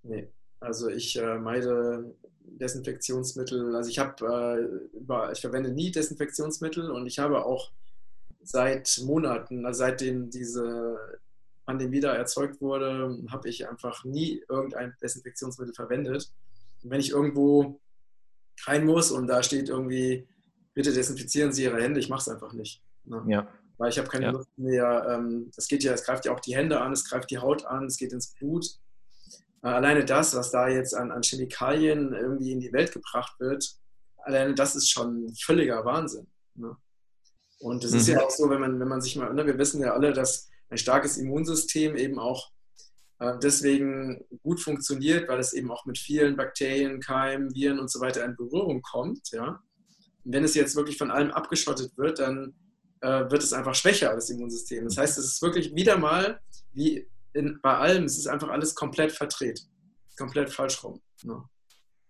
[0.02, 3.74] Nee, also ich äh, meide Desinfektionsmittel.
[3.74, 7.72] Also ich habe, äh, ich verwende nie Desinfektionsmittel und ich habe auch
[8.42, 10.96] seit Monaten, also seitdem diese
[11.68, 16.32] Pandemie da erzeugt wurde, habe ich einfach nie irgendein Desinfektionsmittel verwendet.
[16.82, 17.78] Und wenn ich irgendwo
[18.64, 20.26] rein muss und da steht irgendwie,
[20.72, 22.82] bitte desinfizieren Sie Ihre Hände, ich mache es einfach nicht.
[23.04, 23.22] Ne?
[23.26, 23.48] Ja.
[23.76, 24.30] Weil ich habe keine ja.
[24.30, 25.06] Lust mehr.
[25.10, 27.66] Ähm, das geht ja, es greift ja auch die Hände an, es greift die Haut
[27.66, 28.64] an, es geht ins Blut.
[29.62, 33.76] Äh, alleine das, was da jetzt an, an Chemikalien irgendwie in die Welt gebracht wird,
[34.16, 36.28] alleine das ist schon völliger Wahnsinn.
[36.54, 36.74] Ne?
[37.58, 37.98] Und es mhm.
[37.98, 40.14] ist ja auch so, wenn man, wenn man sich mal, ne, wir wissen ja alle,
[40.14, 42.50] dass ein starkes Immunsystem eben auch
[43.20, 48.00] äh, deswegen gut funktioniert, weil es eben auch mit vielen Bakterien, Keimen, Viren und so
[48.00, 49.30] weiter in Berührung kommt.
[49.32, 49.62] Ja?
[50.24, 52.54] Und wenn es jetzt wirklich von allem abgeschottet wird, dann
[53.00, 54.84] äh, wird es einfach schwächer, das Immunsystem.
[54.84, 56.40] Das heißt, es ist wirklich wieder mal
[56.72, 59.60] wie in, bei allem, es ist einfach alles komplett verdreht.
[60.16, 61.00] Komplett falsch rum.
[61.22, 61.42] Ne?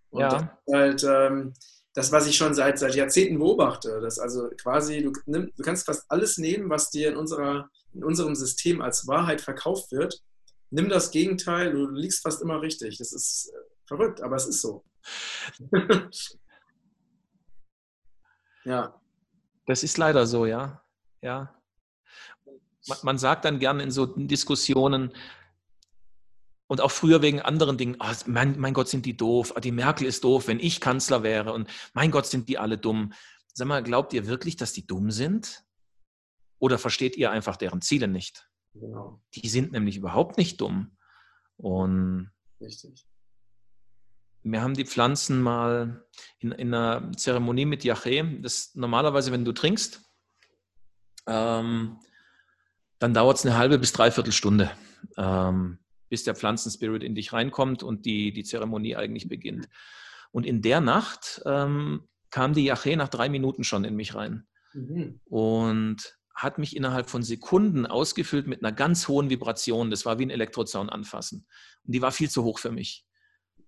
[0.09, 0.29] Und ja.
[0.29, 1.53] das halt ähm,
[1.93, 3.99] das, was ich schon seit, seit Jahrzehnten beobachte.
[4.01, 8.03] Dass also quasi, du, nimm, du kannst fast alles nehmen, was dir in, unserer, in
[8.03, 10.21] unserem System als Wahrheit verkauft wird.
[10.69, 12.97] Nimm das Gegenteil, du liegst fast immer richtig.
[12.97, 14.83] Das ist äh, verrückt, aber es ist so.
[18.65, 19.01] ja.
[19.65, 20.83] Das ist leider so, ja.
[21.21, 21.59] Ja
[23.03, 25.13] man sagt dann gerne in so Diskussionen,
[26.71, 29.71] und auch früher wegen anderen Dingen, oh, mein, mein, Gott, sind die doof, oh, die
[29.71, 33.11] Merkel ist doof, wenn ich Kanzler wäre und mein Gott, sind die alle dumm.
[33.55, 35.63] Sag mal, glaubt ihr wirklich, dass die dumm sind?
[36.59, 38.49] Oder versteht ihr einfach deren Ziele nicht?
[38.73, 39.21] Genau.
[39.35, 40.97] Die sind nämlich überhaupt nicht dumm.
[41.57, 42.31] Und
[42.61, 43.05] Richtig.
[44.43, 46.05] wir haben die Pflanzen mal
[46.39, 50.01] in, in einer Zeremonie mit Yahé, das normalerweise, wenn du trinkst,
[51.27, 51.97] ähm,
[52.99, 54.71] dann dauert es eine halbe bis dreiviertel Stunde,
[55.17, 55.79] ähm,
[56.09, 59.69] bis der Pflanzenspirit in dich reinkommt und die, die Zeremonie eigentlich beginnt.
[60.31, 64.47] Und in der Nacht ähm, kam die Yache nach drei Minuten schon in mich rein
[64.73, 65.19] mhm.
[65.25, 69.91] und hat mich innerhalb von Sekunden ausgefüllt mit einer ganz hohen Vibration.
[69.91, 71.45] Das war wie ein Elektrozaun anfassen.
[71.85, 73.05] Und die war viel zu hoch für mich.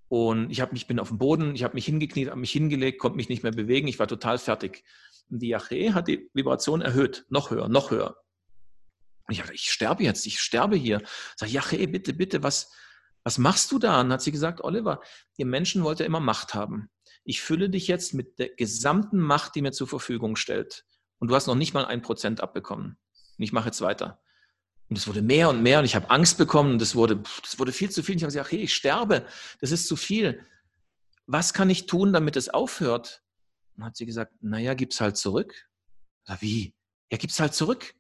[0.08, 3.00] Und ich habe mich bin auf dem Boden, ich habe mich hingekniet, habe mich hingelegt,
[3.00, 3.88] konnte mich nicht mehr bewegen.
[3.88, 4.86] Ich war total fertig.
[5.30, 8.16] Und die Yache hat die Vibration erhöht, noch höher, noch höher.
[9.28, 11.02] Und ich habe ich sterbe jetzt, ich sterbe hier.
[11.36, 12.72] Sag hey, bitte, bitte, was,
[13.24, 14.00] was machst du da?
[14.00, 15.02] Und hat sie gesagt, Oliver,
[15.36, 16.90] ihr Menschen wollt ja immer Macht haben.
[17.26, 20.86] Ich fülle dich jetzt mit der gesamten Macht, die mir zur Verfügung stellt.
[21.22, 22.98] Und du hast noch nicht mal ein Prozent abbekommen.
[23.38, 24.20] Und ich mache jetzt weiter.
[24.90, 27.60] Und es wurde mehr und mehr und ich habe Angst bekommen und es wurde, das
[27.60, 28.16] wurde viel zu viel.
[28.16, 29.28] Ich habe gesagt, hey, ich sterbe,
[29.62, 30.44] das ist zu viel.
[31.28, 33.22] Was kann ich tun, damit es aufhört?
[33.78, 35.70] Und hat sie gesagt, naja, gib's halt zurück.
[36.24, 36.74] Sag, wie?
[37.12, 37.94] Ja, gib's halt zurück.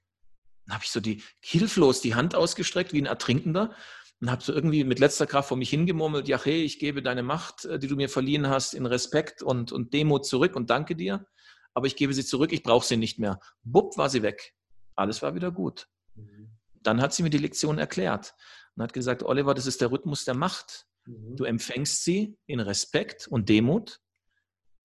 [0.65, 3.75] Dann habe ich so die hilflos die Hand ausgestreckt wie ein Ertrinkender
[4.19, 7.21] und habe so irgendwie mit letzter Kraft vor mich hingemurmelt, ja, hey, ich gebe deine
[7.21, 10.95] Macht, äh, die du mir verliehen hast, in Respekt und, und Demut zurück und danke
[10.95, 11.27] dir,
[11.73, 13.39] aber ich gebe sie zurück, ich brauche sie nicht mehr.
[13.63, 14.53] Bupp, war sie weg.
[14.95, 15.87] Alles war wieder gut.
[16.15, 16.49] Mhm.
[16.81, 18.33] Dann hat sie mir die Lektion erklärt
[18.75, 20.87] und hat gesagt, Oliver, das ist der Rhythmus der Macht.
[21.05, 21.35] Mhm.
[21.35, 24.01] Du empfängst sie in Respekt und Demut,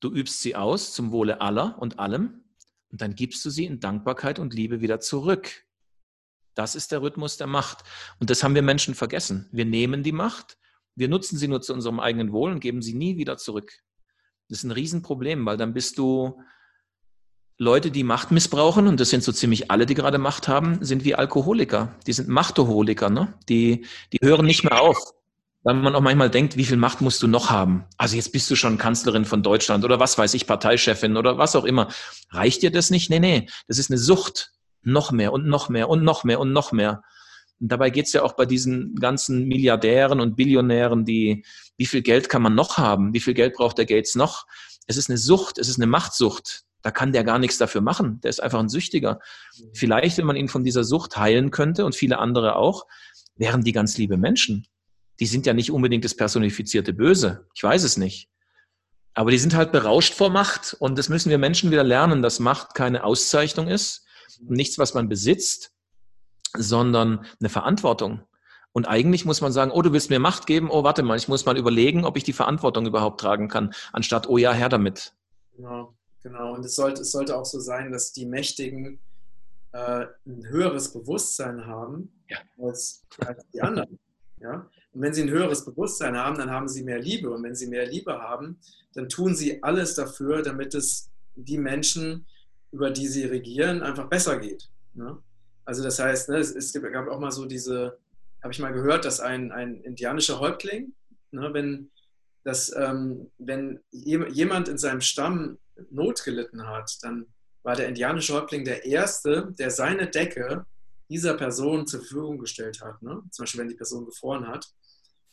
[0.01, 2.45] du übst sie aus zum Wohle aller und allem
[2.91, 5.64] und dann gibst du sie in Dankbarkeit und Liebe wieder zurück.
[6.55, 7.84] Das ist der Rhythmus der Macht.
[8.18, 9.49] Und das haben wir Menschen vergessen.
[9.53, 10.57] Wir nehmen die Macht,
[10.95, 13.70] wir nutzen sie nur zu unserem eigenen Wohl und geben sie nie wieder zurück.
[14.49, 16.41] Das ist ein Riesenproblem, weil dann bist du
[17.59, 21.05] Leute, die Macht missbrauchen, und das sind so ziemlich alle, die gerade Macht haben, sind
[21.05, 21.95] wie Alkoholiker.
[22.07, 23.33] Die sind Machtoholiker, ne?
[23.49, 25.15] Die, die hören nicht mehr auf.
[25.63, 27.87] Weil man auch manchmal denkt, wie viel Macht musst du noch haben?
[27.97, 31.57] Also jetzt bist du schon Kanzlerin von Deutschland oder was weiß ich, Parteichefin oder was
[31.57, 31.89] auch immer.
[32.31, 33.11] Reicht dir das nicht?
[33.11, 33.49] Nee, nee.
[33.67, 34.53] Das ist eine Sucht
[34.83, 37.03] noch mehr und noch mehr und noch mehr und noch mehr.
[37.59, 41.45] Und dabei geht es ja auch bei diesen ganzen Milliardären und Billionären, die,
[41.79, 43.13] wie viel Geld kann man noch haben?
[43.15, 44.47] Wie viel Geld braucht der Gates noch?
[44.87, 46.66] Es ist eine Sucht, es ist eine Machtsucht.
[46.87, 48.20] Da kann der gar nichts dafür machen.
[48.20, 49.18] Der ist einfach ein Süchtiger.
[49.74, 52.87] Vielleicht, wenn man ihn von dieser Sucht heilen könnte und viele andere auch,
[53.34, 54.68] wären die ganz liebe Menschen.
[55.18, 57.49] Die sind ja nicht unbedingt das personifizierte Böse.
[57.57, 58.28] Ich weiß es nicht.
[59.14, 60.76] Aber die sind halt berauscht vor Macht.
[60.78, 64.07] Und das müssen wir Menschen wieder lernen, dass Macht keine Auszeichnung ist,
[64.49, 65.72] nichts, was man besitzt,
[66.57, 68.20] sondern eine Verantwortung.
[68.70, 71.26] Und eigentlich muss man sagen, oh, du willst mir Macht geben, oh, warte mal, ich
[71.26, 75.14] muss mal überlegen, ob ich die Verantwortung überhaupt tragen kann, anstatt, oh ja, her damit.
[75.59, 75.89] Ja,
[76.27, 78.99] Genau, und es sollte, es sollte auch so sein, dass die Mächtigen
[79.70, 82.39] äh, ein höheres Bewusstsein haben ja.
[82.61, 83.97] als, als die anderen.
[84.41, 84.68] Ja?
[84.91, 87.31] Und wenn sie ein höheres Bewusstsein haben, dann haben sie mehr Liebe.
[87.31, 88.59] Und wenn sie mehr Liebe haben,
[88.95, 92.27] dann tun sie alles dafür, damit es die Menschen,
[92.72, 94.68] über die sie regieren, einfach besser geht.
[94.95, 95.16] Ne?
[95.64, 97.99] Also das heißt, ne, es, es, gab auch mal so diese,
[98.43, 100.93] habe ich mal gehört, dass ein, ein indianischer Häuptling,
[101.31, 101.89] ne, wenn,
[102.43, 105.59] dass, ähm, wenn jemand in seinem Stamm
[105.91, 107.27] Not gelitten hat, dann
[107.62, 110.64] war der indianische Häuptling der Erste, der seine Decke
[111.09, 113.03] dieser Person zur Verfügung gestellt hat.
[113.03, 113.22] Ne?
[113.31, 114.68] Zum Beispiel, wenn die Person gefroren hat.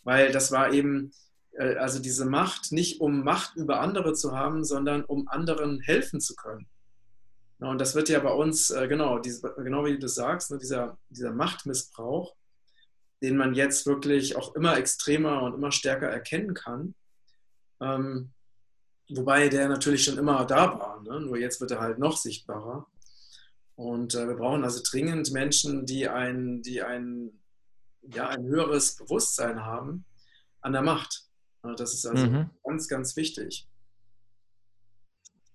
[0.03, 1.11] Weil das war eben,
[1.53, 6.19] äh, also diese Macht, nicht um Macht über andere zu haben, sondern um anderen helfen
[6.19, 6.67] zu können.
[7.59, 10.57] Ja, und das wird ja bei uns, äh, genau, diese, genau wie du sagst, ne,
[10.57, 12.35] dieser, dieser Machtmissbrauch,
[13.21, 16.93] den man jetzt wirklich auch immer extremer und immer stärker erkennen kann.
[17.79, 18.32] Ähm,
[19.09, 21.21] wobei der natürlich schon immer da war, ne?
[21.21, 22.87] nur jetzt wird er halt noch sichtbarer.
[23.75, 27.31] Und äh, wir brauchen also dringend Menschen, die ein, die ein,
[28.01, 30.05] ja, ein höheres Bewusstsein haben
[30.61, 31.23] an der Macht.
[31.77, 32.49] Das ist also mhm.
[32.63, 33.67] ganz, ganz wichtig.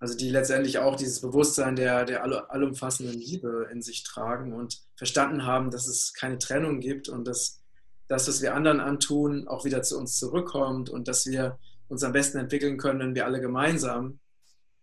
[0.01, 5.45] Also die letztendlich auch dieses Bewusstsein der, der allumfassenden Liebe in sich tragen und verstanden
[5.45, 7.61] haben, dass es keine Trennung gibt und dass
[8.07, 11.59] das, was wir anderen antun, auch wieder zu uns zurückkommt und dass wir
[11.89, 14.21] uns am besten entwickeln können, wenn wir alle gemeinsam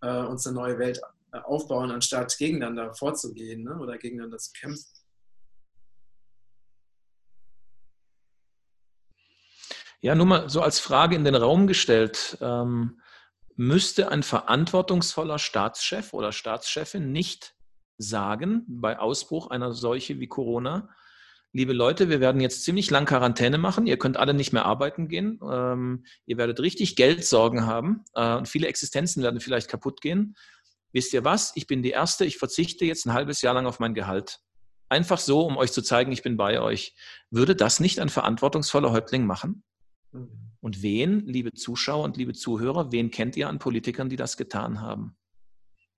[0.01, 0.99] äh, uns eine neue Welt
[1.31, 3.77] äh, aufbauen, anstatt gegeneinander vorzugehen ne?
[3.77, 4.85] oder gegeneinander zu kämpfen.
[10.01, 12.37] Ja, nur mal so als Frage in den Raum gestellt.
[12.39, 13.01] Ähm,
[13.55, 17.55] müsste ein verantwortungsvoller Staatschef oder Staatschefin nicht
[17.97, 20.89] sagen, bei Ausbruch einer Seuche wie Corona,
[21.55, 25.07] liebe Leute, wir werden jetzt ziemlich lang Quarantäne machen, ihr könnt alle nicht mehr arbeiten
[25.07, 30.35] gehen, ähm, ihr werdet richtig Geldsorgen haben äh, und viele Existenzen werden vielleicht kaputt gehen.
[30.91, 31.53] Wisst ihr was?
[31.55, 34.41] Ich bin die Erste, ich verzichte jetzt ein halbes Jahr lang auf mein Gehalt.
[34.89, 36.93] Einfach so, um euch zu zeigen, ich bin bei euch.
[37.31, 39.63] Würde das nicht ein verantwortungsvoller Häuptling machen?
[40.11, 40.51] Mhm.
[40.59, 44.81] Und wen, liebe Zuschauer und liebe Zuhörer, wen kennt ihr an Politikern, die das getan
[44.81, 45.15] haben?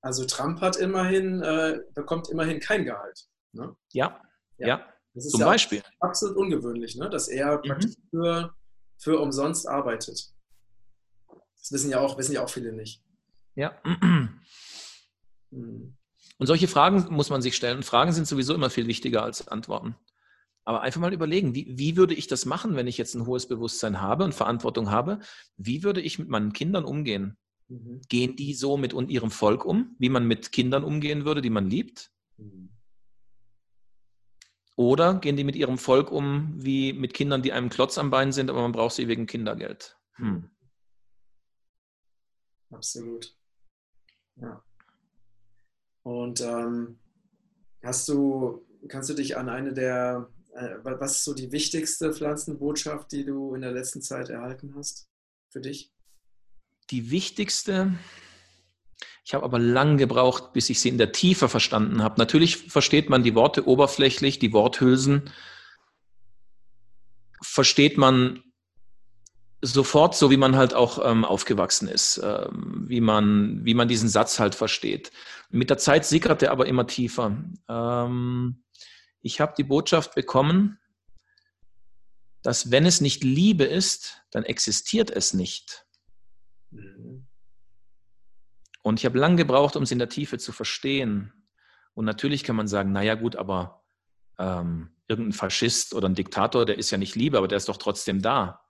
[0.01, 3.25] Also Trump hat immerhin, äh, bekommt immerhin kein Gehalt.
[3.53, 3.75] Ne?
[3.91, 4.21] Ja,
[4.59, 4.67] ja.
[4.67, 4.93] ja.
[5.19, 5.83] Zum ja Beispiel.
[5.99, 7.09] Absolut ungewöhnlich, ne?
[7.09, 7.95] dass er mhm.
[8.09, 8.55] für,
[8.97, 10.33] für umsonst arbeitet.
[11.59, 13.01] Das wissen ja auch, wissen ja auch viele nicht.
[13.55, 13.79] Ja.
[13.83, 14.39] Mhm.
[16.37, 17.83] Und solche Fragen muss man sich stellen.
[17.83, 19.95] Fragen sind sowieso immer viel wichtiger als Antworten.
[20.65, 23.47] Aber einfach mal überlegen, wie, wie würde ich das machen, wenn ich jetzt ein hohes
[23.47, 25.19] Bewusstsein habe und Verantwortung habe?
[25.55, 27.37] Wie würde ich mit meinen Kindern umgehen?
[27.69, 28.01] Mhm.
[28.09, 31.69] Gehen die so mit ihrem Volk um, wie man mit Kindern umgehen würde, die man
[31.69, 32.11] liebt?
[32.37, 32.69] Mhm.
[34.77, 38.31] Oder gehen die mit ihrem Volk um wie mit Kindern, die einem Klotz am Bein
[38.31, 39.97] sind, aber man braucht sie wegen Kindergeld?
[40.13, 40.49] Hm.
[42.71, 43.35] Absolut.
[44.35, 44.63] Ja.
[46.03, 46.99] Und ähm,
[47.83, 53.11] hast du, kannst du dich an eine der äh, was ist so die wichtigste Pflanzenbotschaft,
[53.11, 55.07] die du in der letzten Zeit erhalten hast
[55.49, 55.93] für dich?
[56.89, 57.97] Die wichtigste,
[59.25, 62.15] ich habe aber lang gebraucht, bis ich sie in der Tiefe verstanden habe.
[62.17, 65.29] Natürlich versteht man die Worte oberflächlich, die Worthülsen,
[67.41, 68.43] versteht man
[69.61, 74.09] sofort, so wie man halt auch ähm, aufgewachsen ist, ähm, wie, man, wie man diesen
[74.09, 75.11] Satz halt versteht.
[75.49, 77.37] Mit der Zeit sickert er aber immer tiefer.
[77.67, 78.63] Ähm,
[79.21, 80.79] ich habe die Botschaft bekommen,
[82.43, 85.85] dass wenn es nicht Liebe ist, dann existiert es nicht.
[86.71, 87.27] Mhm.
[88.87, 91.33] Und ich habe lange gebraucht, um es in der Tiefe zu verstehen.
[91.93, 93.83] Und natürlich kann man sagen, naja gut, aber
[94.39, 97.75] ähm, irgendein Faschist oder ein Diktator, der ist ja nicht Liebe, aber der ist doch
[97.75, 98.61] trotzdem da.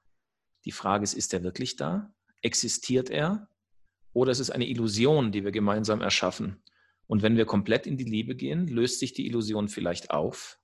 [0.66, 2.16] Die Frage ist, ist er wirklich da?
[2.42, 3.48] Existiert er?
[4.12, 6.64] Oder ist es eine Illusion, die wir gemeinsam erschaffen?
[7.06, 10.58] Und wenn wir komplett in die Liebe gehen, löst sich die Illusion vielleicht auf.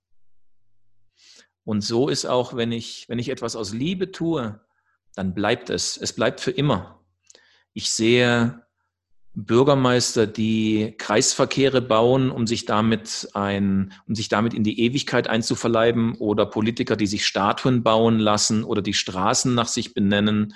[1.64, 4.60] Und so ist auch, wenn ich, wenn ich etwas aus Liebe tue,
[5.14, 5.96] dann bleibt es.
[5.96, 7.06] Es bleibt für immer.
[7.76, 8.63] Ich sehe
[9.36, 16.16] Bürgermeister, die Kreisverkehre bauen, um sich damit ein, um sich damit in die Ewigkeit einzuverleiben,
[16.16, 20.54] oder Politiker, die sich Statuen bauen lassen oder die Straßen nach sich benennen,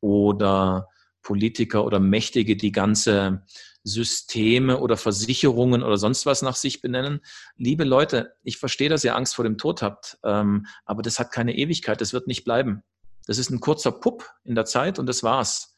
[0.00, 0.88] oder
[1.22, 3.42] Politiker oder Mächtige, die ganze
[3.84, 7.20] Systeme oder Versicherungen oder sonst was nach sich benennen.
[7.56, 11.32] Liebe Leute, ich verstehe, dass ihr Angst vor dem Tod habt, ähm, aber das hat
[11.32, 12.82] keine Ewigkeit, das wird nicht bleiben.
[13.26, 15.69] Das ist ein kurzer Pupp in der Zeit und das war's,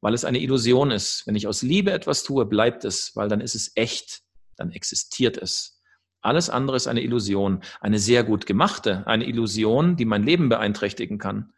[0.00, 1.26] weil es eine Illusion ist.
[1.26, 4.22] Wenn ich aus Liebe etwas tue, bleibt es, weil dann ist es echt,
[4.56, 5.80] dann existiert es.
[6.20, 11.18] Alles andere ist eine Illusion, eine sehr gut gemachte, eine Illusion, die mein Leben beeinträchtigen
[11.18, 11.52] kann.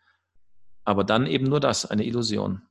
[0.85, 2.63] Aber dann eben nur das, eine Illusion.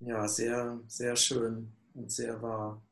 [0.00, 2.82] Ja, sehr, sehr schön und sehr wahr.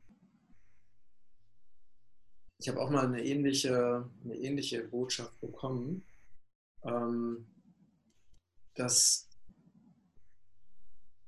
[2.57, 6.03] Ich habe auch mal eine ähnliche, eine ähnliche Botschaft bekommen,
[6.83, 7.47] ähm,
[8.75, 9.29] dass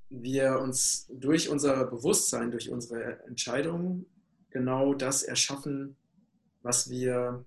[0.10, 4.06] wir uns durch unser Bewusstsein, durch unsere Entscheidungen
[4.50, 5.98] genau das erschaffen,
[6.62, 7.46] was wir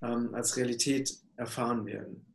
[0.00, 2.26] ähm, als Realität erfahren werden.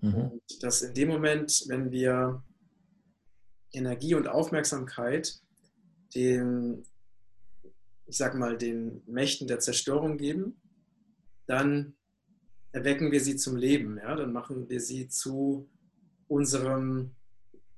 [0.00, 0.14] Mhm.
[0.14, 2.42] Und dass in dem Moment, wenn wir
[3.72, 5.40] Energie und Aufmerksamkeit
[6.14, 6.84] den,
[8.06, 10.60] ich sag mal, den Mächten der Zerstörung geben,
[11.46, 11.94] dann
[12.72, 13.98] erwecken wir sie zum Leben.
[13.98, 14.14] Ja?
[14.14, 15.68] Dann machen wir sie zu
[16.28, 17.12] unserem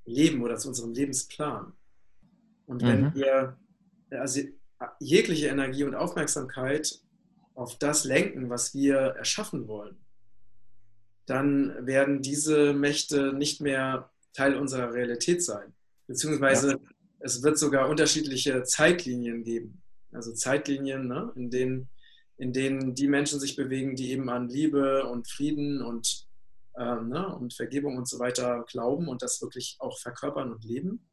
[0.05, 1.72] Leben oder zu unserem Lebensplan.
[2.66, 3.14] Und wenn mhm.
[3.14, 3.57] wir
[4.11, 4.40] also
[5.01, 7.01] jegliche Energie und Aufmerksamkeit
[7.55, 9.97] auf das lenken, was wir erschaffen wollen,
[11.26, 15.72] dann werden diese Mächte nicht mehr Teil unserer Realität sein.
[16.07, 16.78] Beziehungsweise ja.
[17.20, 19.82] es wird sogar unterschiedliche Zeitlinien geben.
[20.12, 21.88] Also Zeitlinien, ne, in, denen,
[22.37, 26.26] in denen die Menschen sich bewegen, die eben an Liebe und Frieden und,
[26.78, 31.09] ähm, ne, und Vergebung und so weiter glauben und das wirklich auch verkörpern und leben.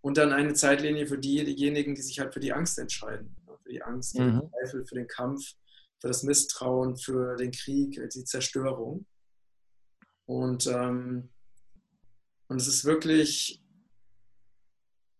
[0.00, 3.36] Und dann eine Zeitlinie für diejenigen, die sich halt für die Angst entscheiden.
[3.62, 4.40] Für die Angst, für mhm.
[4.40, 5.54] den Zweifel, für den Kampf,
[6.00, 9.06] für das Misstrauen, für den Krieg, die Zerstörung.
[10.26, 11.30] Und, ähm,
[12.48, 13.62] und es ist wirklich,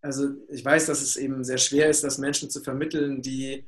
[0.00, 3.66] also ich weiß, dass es eben sehr schwer ist, das Menschen zu vermitteln, die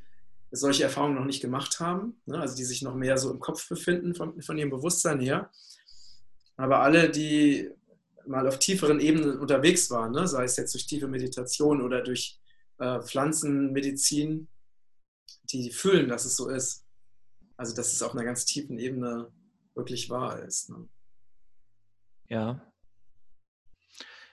[0.51, 2.41] solche Erfahrungen noch nicht gemacht haben, ne?
[2.41, 5.51] also die sich noch mehr so im Kopf befinden von, von ihrem Bewusstsein her.
[6.57, 7.71] Aber alle, die
[8.27, 10.27] mal auf tieferen Ebenen unterwegs waren, ne?
[10.27, 12.41] sei es jetzt durch tiefe Meditation oder durch
[12.79, 14.49] äh, Pflanzenmedizin,
[15.45, 16.85] die fühlen, dass es so ist.
[17.57, 19.31] Also dass es auf einer ganz tiefen Ebene
[19.75, 20.71] wirklich wahr ist.
[20.71, 20.89] Ne?
[22.29, 22.61] Ja.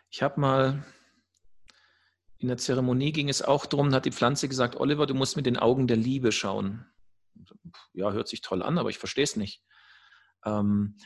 [0.09, 0.85] Ich habe mal
[2.39, 5.45] in der Zeremonie ging es auch darum, hat die Pflanze gesagt, Oliver, du musst mit
[5.45, 6.85] den Augen der Liebe schauen.
[7.93, 9.63] Ja, hört sich toll an, aber ich verstehe es nicht.
[10.45, 10.97] Ähm,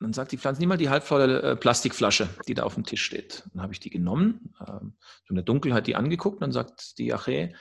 [0.00, 3.04] dann sagt die Pflanze, nimm mal die halbvolle äh, Plastikflasche, die da auf dem Tisch
[3.04, 3.44] steht.
[3.52, 4.96] Dann habe ich die genommen, ähm,
[5.28, 6.40] in der Dunkelheit die angeguckt.
[6.40, 7.54] Dann sagt die Ache,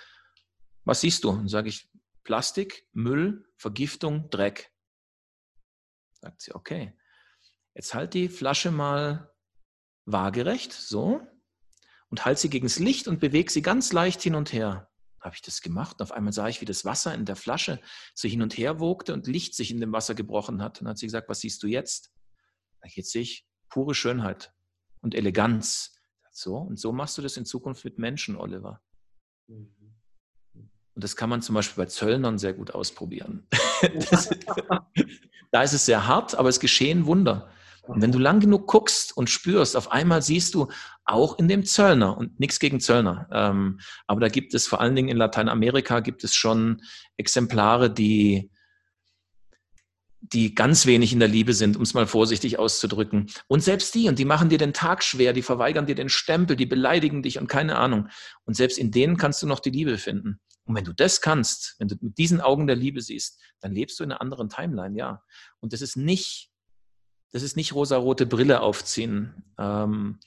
[0.86, 1.34] was siehst du?
[1.34, 1.90] Dann sage ich,
[2.24, 4.72] Plastik, Müll, Vergiftung, Dreck.
[6.14, 6.98] Sagt sie, okay.
[7.74, 9.34] Jetzt halt die Flasche mal
[10.06, 11.22] waagerecht, so,
[12.10, 14.90] und halt sie gegen das Licht und bewege sie ganz leicht hin und her.
[15.22, 17.82] Habe ich das gemacht und auf einmal sah ich, wie das Wasser in der Flasche
[18.16, 20.80] so hin und her wogte und Licht sich in dem Wasser gebrochen hat.
[20.80, 22.12] Dann hat sie gesagt, was siehst du jetzt?
[22.86, 24.54] Jetzt sehe ich pure Schönheit
[25.02, 25.96] und Eleganz.
[26.32, 28.82] So, und so machst du das in Zukunft mit Menschen, Oliver.
[29.48, 29.76] Mhm.
[31.00, 33.48] Und das kann man zum Beispiel bei Zöllnern sehr gut ausprobieren.
[34.10, 34.30] das,
[35.52, 37.50] da ist es sehr hart, aber es geschehen Wunder.
[37.90, 40.68] Und wenn du lang genug guckst und spürst, auf einmal siehst du
[41.06, 43.28] auch in dem Zöllner und nichts gegen Zöllner.
[43.32, 46.84] Ähm, aber da gibt es vor allen Dingen in Lateinamerika gibt es schon
[47.18, 48.52] Exemplare, die
[50.22, 53.32] die ganz wenig in der Liebe sind, um es mal vorsichtig auszudrücken.
[53.48, 56.56] Und selbst die, und die machen dir den Tag schwer, die verweigern dir den Stempel,
[56.56, 58.10] die beleidigen dich und keine Ahnung.
[58.44, 60.40] Und selbst in denen kannst du noch die Liebe finden.
[60.66, 64.00] Und wenn du das kannst, wenn du mit diesen Augen der Liebe siehst, dann lebst
[64.00, 65.24] du in einer anderen Timeline, ja.
[65.60, 66.52] Und das ist nicht,
[67.32, 69.44] das ist nicht rosarote Brille aufziehen.
[69.58, 70.20] Ähm,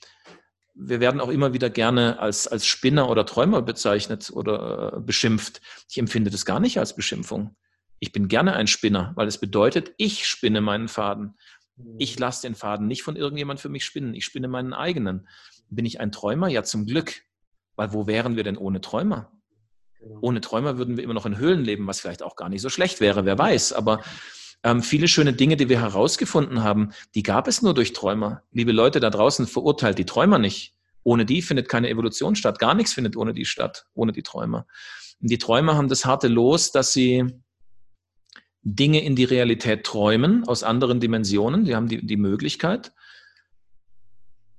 [0.75, 5.61] wir werden auch immer wieder gerne als, als Spinner oder Träumer bezeichnet oder äh, beschimpft.
[5.89, 7.55] Ich empfinde das gar nicht als Beschimpfung.
[7.99, 11.37] Ich bin gerne ein Spinner, weil es bedeutet, ich spinne meinen Faden.
[11.97, 12.21] Ich mhm.
[12.21, 14.13] lasse den Faden nicht von irgendjemand für mich spinnen.
[14.13, 15.27] Ich spinne meinen eigenen.
[15.69, 16.47] Bin ich ein Träumer?
[16.47, 17.21] Ja, zum Glück.
[17.75, 19.31] Weil wo wären wir denn ohne Träumer?
[19.99, 20.19] Genau.
[20.21, 22.69] Ohne Träumer würden wir immer noch in Höhlen leben, was vielleicht auch gar nicht so
[22.69, 23.73] schlecht wäre, wer weiß.
[23.73, 24.03] Aber
[24.63, 28.43] ähm, viele schöne Dinge, die wir herausgefunden haben, die gab es nur durch Träumer.
[28.51, 30.73] Liebe Leute da draußen, verurteilt die Träumer nicht.
[31.03, 32.59] Ohne die findet keine Evolution statt.
[32.59, 34.65] Gar nichts findet ohne die statt, ohne die Träumer.
[35.21, 37.25] Und die Träumer haben das harte Los, dass sie
[38.63, 41.65] Dinge in die Realität träumen aus anderen Dimensionen.
[41.65, 42.93] Die haben die, die Möglichkeit,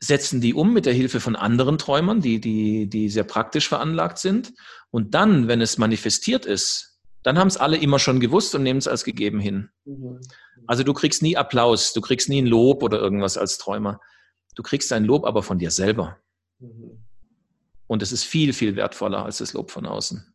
[0.01, 4.19] setzen die um mit der Hilfe von anderen Träumern, die, die, die sehr praktisch veranlagt
[4.19, 4.53] sind.
[4.91, 6.94] Und dann, wenn es manifestiert ist,
[7.25, 9.71] dann haben es alle immer schon gewusst und nehmen es als gegeben hin.
[9.87, 10.21] Mhm.
[10.67, 14.01] Also du kriegst nie Applaus, du kriegst nie ein Lob oder irgendwas als Träumer.
[14.55, 16.19] Du kriegst ein Lob aber von dir selber.
[16.59, 17.03] Mhm.
[17.87, 20.35] Und es ist viel, viel wertvoller als das Lob von außen.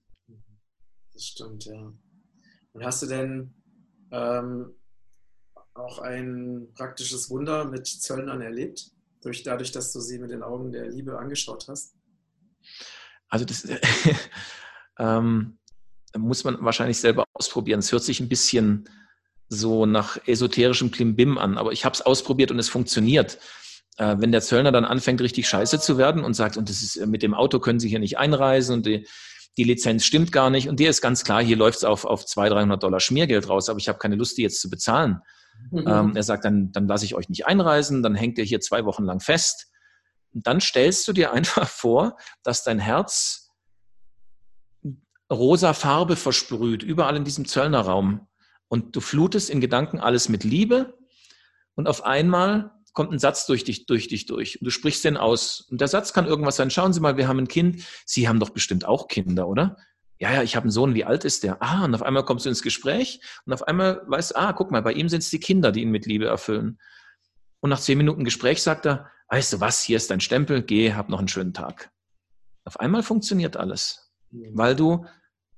[1.14, 1.94] Das stimmt, ja.
[2.74, 3.54] Und hast du denn
[4.12, 4.74] ähm,
[5.76, 10.72] auch ein praktisches Wunder mit Zöllnern erlebt, durch, dadurch, dass du sie mit den Augen
[10.72, 11.96] der Liebe angeschaut hast?
[13.28, 13.68] Also das
[14.98, 15.59] ähm,
[16.18, 17.80] muss man wahrscheinlich selber ausprobieren.
[17.80, 18.90] Es hört sich ein bisschen
[19.48, 23.38] so nach esoterischem Klimbim an, aber ich habe es ausprobiert und es funktioniert.
[23.98, 27.06] äh, wenn der Zöllner dann anfängt, richtig scheiße zu werden und sagt, und das ist
[27.06, 29.06] mit dem Auto können Sie hier nicht einreisen und die,
[29.58, 30.70] die Lizenz stimmt gar nicht.
[30.70, 33.70] Und dir ist ganz klar, hier läuft es auf, auf 200, 300 Dollar Schmiergeld raus,
[33.70, 35.20] aber ich habe keine Lust, die jetzt zu bezahlen.
[35.72, 35.84] Mhm.
[35.86, 38.86] Ähm, er sagt, dann, dann lasse ich euch nicht einreisen, dann hängt ihr hier zwei
[38.86, 39.68] Wochen lang fest.
[40.34, 43.49] Und dann stellst du dir einfach vor, dass dein Herz
[45.32, 48.28] rosa Farbe versprüht, überall in diesem Zöllnerraum.
[48.68, 50.98] Und du flutest in Gedanken alles mit Liebe.
[51.76, 54.60] Und auf einmal kommt ein Satz durch dich, durch dich durch.
[54.60, 55.62] Und du sprichst den aus.
[55.70, 56.70] Und der Satz kann irgendwas sein.
[56.70, 57.84] Schauen Sie mal, wir haben ein Kind.
[58.06, 59.78] Sie haben doch bestimmt auch Kinder, oder?
[60.20, 60.96] Ja, ja, ich habe einen Sohn.
[60.96, 61.62] Wie alt ist der?
[61.62, 64.82] Ah, und auf einmal kommst du ins Gespräch und auf einmal weißt, ah, guck mal,
[64.82, 66.80] bei ihm sind es die Kinder, die ihn mit Liebe erfüllen.
[67.62, 70.94] Und nach zehn Minuten Gespräch sagt er, weißt du was, hier ist dein Stempel, geh,
[70.94, 71.92] hab noch einen schönen Tag.
[72.66, 75.06] Auf einmal funktioniert alles, weil du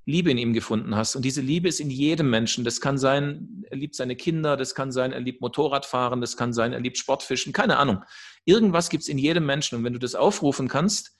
[0.05, 1.15] Liebe in ihm gefunden hast.
[1.15, 2.63] Und diese Liebe ist in jedem Menschen.
[2.63, 6.53] Das kann sein, er liebt seine Kinder, das kann sein, er liebt Motorradfahren, das kann
[6.53, 8.03] sein, er liebt Sportfischen, keine Ahnung.
[8.45, 9.77] Irgendwas gibt es in jedem Menschen.
[9.77, 11.17] Und wenn du das aufrufen kannst,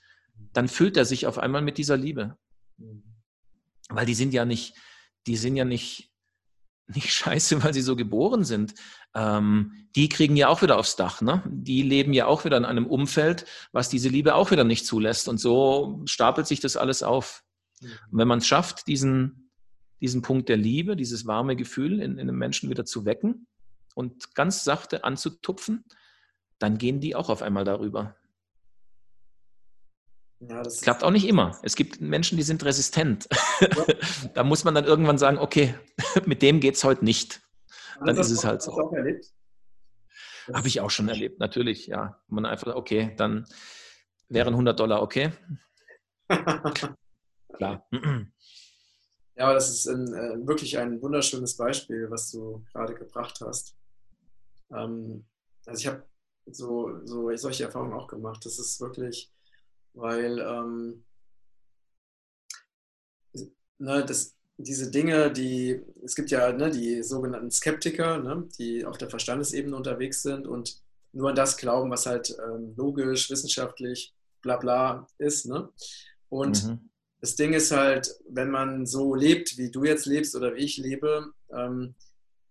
[0.52, 2.36] dann füllt er sich auf einmal mit dieser Liebe.
[3.88, 4.74] Weil die sind ja nicht,
[5.26, 6.10] die sind ja nicht,
[6.88, 8.74] nicht scheiße, weil sie so geboren sind.
[9.14, 11.20] Ähm, die kriegen ja auch wieder aufs Dach.
[11.20, 11.42] Ne?
[11.46, 15.28] Die leben ja auch wieder in einem Umfeld, was diese Liebe auch wieder nicht zulässt.
[15.28, 17.44] Und so stapelt sich das alles auf.
[17.82, 19.50] Und wenn man es schafft, diesen,
[20.00, 23.46] diesen Punkt der Liebe, dieses warme Gefühl in, in einem Menschen wieder zu wecken
[23.94, 25.84] und ganz sachte anzutupfen,
[26.58, 28.14] dann gehen die auch auf einmal darüber.
[30.48, 31.58] Ja, das klappt auch nicht immer.
[31.62, 33.28] Es gibt Menschen, die sind resistent.
[34.34, 35.74] Da muss man dann irgendwann sagen, okay,
[36.26, 37.42] mit dem geht es heute nicht.
[38.04, 38.92] Dann ist es halt so.
[40.52, 42.20] Habe ich auch schon erlebt, natürlich, ja.
[42.28, 43.46] Man einfach, okay, dann
[44.28, 45.32] wären 100 Dollar okay.
[47.52, 47.86] klar.
[49.34, 53.74] Ja, aber das ist ein, äh, wirklich ein wunderschönes Beispiel, was du gerade gebracht hast.
[54.70, 55.24] Ähm,
[55.64, 56.04] also ich habe
[56.46, 58.44] so, so solche Erfahrungen auch gemacht.
[58.44, 59.32] Das ist wirklich,
[59.94, 61.04] weil ähm,
[63.78, 68.98] ne, das, diese Dinge, die, es gibt ja ne, die sogenannten Skeptiker, ne, die auf
[68.98, 70.82] der Verstandesebene unterwegs sind und
[71.12, 75.46] nur an das glauben, was halt ähm, logisch, wissenschaftlich, bla bla ist.
[75.46, 75.70] Ne?
[76.28, 76.91] Und mhm
[77.22, 80.76] das Ding ist halt, wenn man so lebt, wie du jetzt lebst oder wie ich
[80.76, 81.94] lebe, ähm,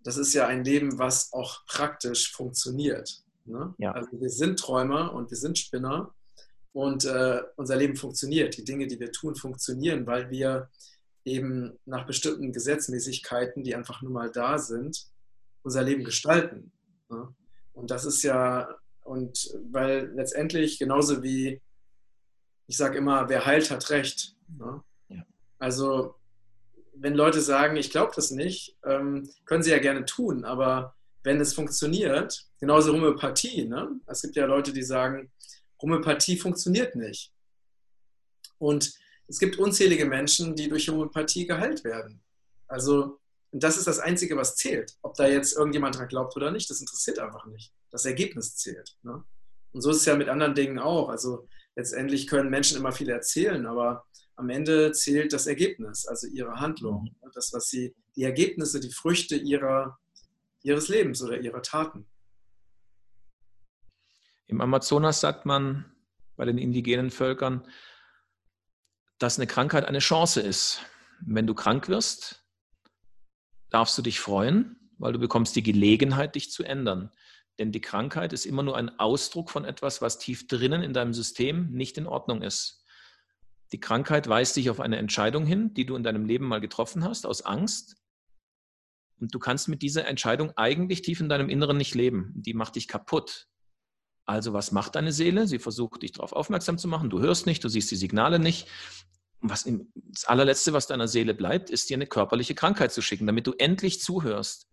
[0.02, 3.22] das ist ja ein Leben, was auch praktisch funktioniert.
[3.44, 3.76] Ne?
[3.80, 3.92] Ja.
[3.92, 6.14] Also wir sind Träumer und wir sind Spinner
[6.72, 8.56] und äh, unser Leben funktioniert.
[8.56, 10.70] Die Dinge, die wir tun, funktionieren, weil wir
[11.26, 15.06] eben nach bestimmten Gesetzmäßigkeiten, die einfach nur mal da sind,
[15.64, 16.72] unser Leben gestalten.
[17.10, 17.28] Ne?
[17.74, 21.62] Und das ist ja, und weil letztendlich genauso wie
[22.72, 24.34] ich sage immer, wer heilt, hat recht.
[24.48, 24.82] Ne?
[25.10, 25.26] Ja.
[25.60, 26.16] Also,
[26.94, 31.42] wenn Leute sagen, ich glaube das nicht, ähm, können sie ja gerne tun, aber wenn
[31.42, 34.00] es funktioniert, genauso Homöopathie, ne?
[34.08, 35.34] es gibt ja Leute, die sagen,
[35.82, 37.34] Homöopathie funktioniert nicht.
[38.58, 38.94] Und
[39.28, 42.24] es gibt unzählige Menschen, die durch Homöopathie geheilt werden.
[42.70, 43.20] Also,
[43.52, 44.96] und das ist das Einzige, was zählt.
[45.02, 47.74] Ob da jetzt irgendjemand dran glaubt oder nicht, das interessiert einfach nicht.
[47.90, 48.96] Das Ergebnis zählt.
[49.04, 49.26] Ne?
[49.74, 51.10] Und so ist es ja mit anderen Dingen auch.
[51.10, 54.06] Also letztendlich können Menschen immer viel erzählen, aber
[54.36, 57.32] am Ende zählt das Ergebnis, also ihre Handlung, mhm.
[57.34, 60.00] das, was sie, die Ergebnisse, die Früchte ihrer,
[60.64, 62.08] ihres Lebens oder ihrer Taten.
[64.48, 65.86] Im Amazonas sagt man
[66.36, 67.66] bei den indigenen Völkern,
[69.18, 70.82] dass eine Krankheit eine Chance ist.
[71.26, 72.44] Wenn du krank wirst,
[73.70, 77.12] darfst du dich freuen, weil du bekommst die Gelegenheit, dich zu ändern.
[77.60, 81.14] Denn die Krankheit ist immer nur ein Ausdruck von etwas, was tief drinnen in deinem
[81.14, 82.86] System nicht in Ordnung ist.
[83.72, 87.04] Die Krankheit weist dich auf eine Entscheidung hin, die du in deinem Leben mal getroffen
[87.04, 87.98] hast, aus Angst.
[89.20, 92.34] Und du kannst mit dieser Entscheidung eigentlich tief in deinem Inneren nicht leben.
[92.36, 93.48] Die macht dich kaputt.
[94.26, 95.48] Also was macht deine Seele?
[95.48, 97.10] Sie versucht dich darauf aufmerksam zu machen.
[97.10, 98.68] Du hörst nicht, du siehst die Signale nicht.
[99.40, 103.48] Was, das allerletzte, was deiner Seele bleibt, ist dir eine körperliche Krankheit zu schicken, damit
[103.48, 104.68] du endlich zuhörst.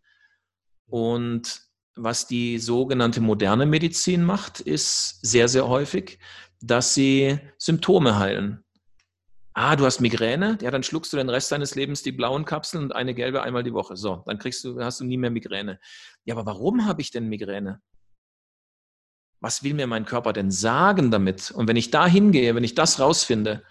[0.87, 1.68] Und
[1.99, 6.19] was die sogenannte moderne Medizin macht, ist sehr, sehr häufig,
[6.61, 8.65] dass sie Symptome heilen.
[9.55, 10.57] Ah, du hast Migräne?
[10.63, 13.65] Ja, dann schluckst du den Rest deines Lebens die blauen Kapseln und eine gelbe einmal
[13.65, 13.97] die Woche.
[13.97, 15.81] So, dann kriegst du, hast du nie mehr Migräne.
[16.25, 17.81] Ja, aber warum habe ich denn Migräne?
[19.41, 21.51] Was will mir mein Körper denn sagen damit?
[21.51, 23.65] Und wenn ich da hingehe, wenn ich das rausfinde,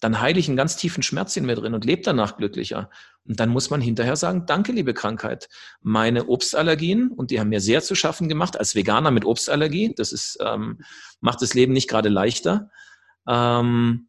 [0.00, 2.90] dann heile ich einen ganz tiefen Schmerz in mir drin und lebe danach glücklicher.
[3.24, 5.48] Und dann muss man hinterher sagen, danke, liebe Krankheit.
[5.80, 10.12] Meine Obstallergien, und die haben mir sehr zu schaffen gemacht, als Veganer mit Obstallergie, das
[10.12, 10.80] ist, ähm,
[11.20, 12.70] macht das Leben nicht gerade leichter.
[13.26, 14.08] Ähm,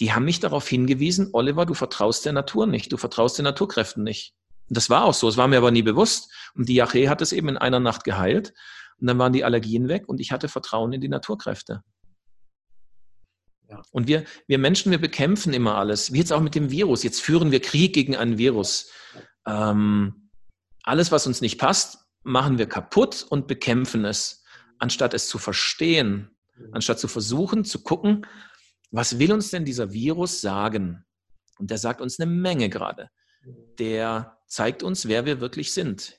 [0.00, 4.04] die haben mich darauf hingewiesen, Oliver, du vertraust der Natur nicht, du vertraust den Naturkräften
[4.04, 4.34] nicht.
[4.68, 6.32] Und das war auch so, es war mir aber nie bewusst.
[6.54, 8.54] Und die Yache hat es eben in einer Nacht geheilt.
[9.00, 11.82] Und dann waren die Allergien weg und ich hatte Vertrauen in die Naturkräfte.
[13.90, 16.12] Und wir, wir Menschen, wir bekämpfen immer alles.
[16.12, 17.02] Wie jetzt auch mit dem Virus.
[17.02, 18.90] Jetzt führen wir Krieg gegen ein Virus.
[19.46, 20.30] Ähm,
[20.82, 24.42] alles, was uns nicht passt, machen wir kaputt und bekämpfen es,
[24.78, 26.30] anstatt es zu verstehen,
[26.72, 28.26] anstatt zu versuchen zu gucken,
[28.90, 31.04] was will uns denn dieser Virus sagen?
[31.58, 33.10] Und der sagt uns eine Menge gerade.
[33.78, 36.18] Der zeigt uns, wer wir wirklich sind.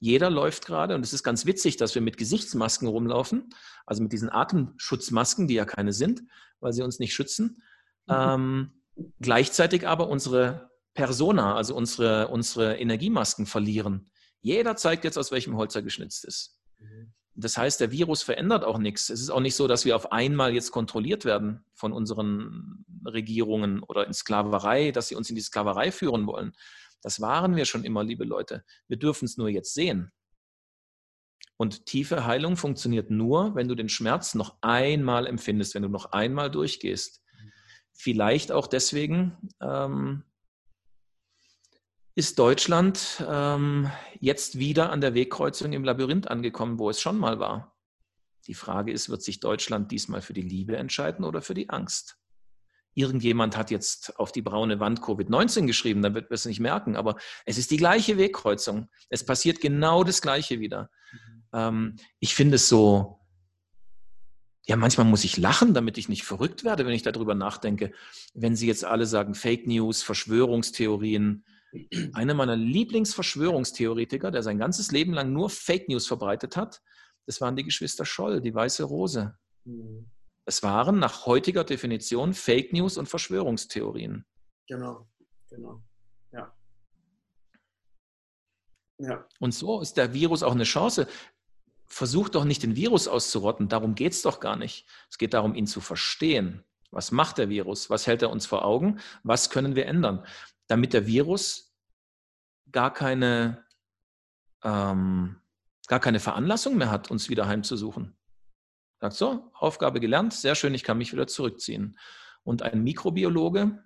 [0.00, 3.50] Jeder läuft gerade, und es ist ganz witzig, dass wir mit Gesichtsmasken rumlaufen,
[3.86, 6.22] also mit diesen Atemschutzmasken, die ja keine sind,
[6.62, 7.62] weil sie uns nicht schützen.
[8.06, 8.14] Mhm.
[8.14, 8.82] Ähm,
[9.20, 14.10] gleichzeitig aber unsere Persona, also unsere, unsere Energiemasken verlieren.
[14.40, 16.58] Jeder zeigt jetzt, aus welchem Holz er geschnitzt ist.
[16.78, 17.12] Mhm.
[17.34, 19.08] Das heißt, der Virus verändert auch nichts.
[19.08, 23.82] Es ist auch nicht so, dass wir auf einmal jetzt kontrolliert werden von unseren Regierungen
[23.82, 26.52] oder in Sklaverei, dass sie uns in die Sklaverei führen wollen.
[27.00, 28.64] Das waren wir schon immer, liebe Leute.
[28.86, 30.12] Wir dürfen es nur jetzt sehen.
[31.62, 36.10] Und tiefe Heilung funktioniert nur, wenn du den Schmerz noch einmal empfindest, wenn du noch
[36.10, 37.22] einmal durchgehst.
[37.92, 40.24] Vielleicht auch deswegen, ähm,
[42.16, 43.88] ist Deutschland ähm,
[44.18, 47.78] jetzt wieder an der Wegkreuzung im Labyrinth angekommen, wo es schon mal war.
[48.48, 52.18] Die Frage ist, wird sich Deutschland diesmal für die Liebe entscheiden oder für die Angst?
[52.94, 56.96] Irgendjemand hat jetzt auf die braune Wand Covid-19 geschrieben, dann wird man es nicht merken,
[56.96, 58.88] aber es ist die gleiche Wegkreuzung.
[59.10, 60.90] Es passiert genau das Gleiche wieder.
[61.12, 61.41] Mhm.
[61.52, 63.20] Ähm, ich finde es so,
[64.66, 67.92] ja, manchmal muss ich lachen, damit ich nicht verrückt werde, wenn ich darüber nachdenke.
[68.34, 71.44] Wenn Sie jetzt alle sagen, Fake News, Verschwörungstheorien,
[72.12, 76.82] einer meiner Lieblingsverschwörungstheoretiker, der sein ganzes Leben lang nur Fake News verbreitet hat,
[77.26, 79.36] das waren die Geschwister Scholl, die Weiße Rose.
[79.64, 80.10] Mhm.
[80.44, 84.24] Es waren nach heutiger Definition Fake News und Verschwörungstheorien.
[84.68, 85.08] Genau,
[85.48, 85.82] genau.
[86.32, 86.52] Ja.
[88.98, 89.28] ja.
[89.38, 91.06] Und so ist der Virus auch eine Chance.
[91.92, 94.86] Versuch doch nicht den Virus auszurotten, darum geht es doch gar nicht.
[95.10, 96.64] Es geht darum, ihn zu verstehen.
[96.90, 97.90] Was macht der Virus?
[97.90, 98.98] Was hält er uns vor Augen?
[99.22, 100.24] Was können wir ändern?
[100.72, 101.76] damit der Virus
[102.70, 103.66] gar keine,
[104.64, 105.36] ähm,
[105.86, 108.16] gar keine Veranlassung mehr hat, uns wieder heimzusuchen.
[108.98, 111.98] Sagt so, Aufgabe gelernt, sehr schön, ich kann mich wieder zurückziehen.
[112.42, 113.84] Und ein Mikrobiologe,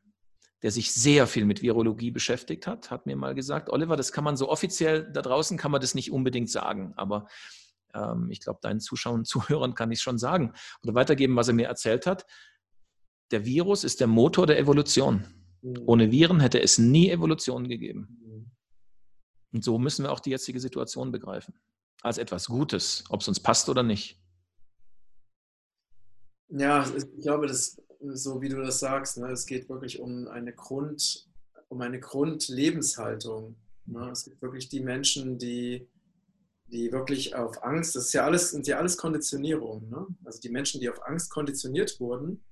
[0.62, 4.22] der sich sehr viel mit Virologie beschäftigt hat, hat mir mal gesagt, Oliver, das kann
[4.22, 7.26] man so offiziell, da draußen kann man das nicht unbedingt sagen, aber
[7.97, 11.66] ähm, ich glaube, deinen Zuschauern, Zuhörern kann ich schon sagen oder weitergeben, was er mir
[11.66, 12.26] erzählt hat.
[13.30, 15.26] Der Virus ist der Motor der Evolution.
[15.62, 15.82] Mhm.
[15.86, 18.18] Ohne Viren hätte es nie Evolution gegeben.
[18.22, 18.51] Mhm.
[19.53, 21.55] Und so müssen wir auch die jetzige Situation begreifen.
[22.03, 24.20] Als etwas Gutes, ob es uns passt oder nicht.
[26.49, 30.53] Ja, ich glaube, das, so wie du das sagst, ne, es geht wirklich um eine
[30.53, 31.28] Grund,
[31.68, 33.57] um eine Grundlebenshaltung.
[33.86, 34.11] Ne?
[34.11, 35.88] Es gibt wirklich die Menschen, die,
[36.68, 39.88] die wirklich auf Angst, das ist ja alles, sind ja alles Konditionierungen.
[39.88, 40.06] Ne?
[40.24, 42.42] Also die Menschen, die auf Angst konditioniert wurden,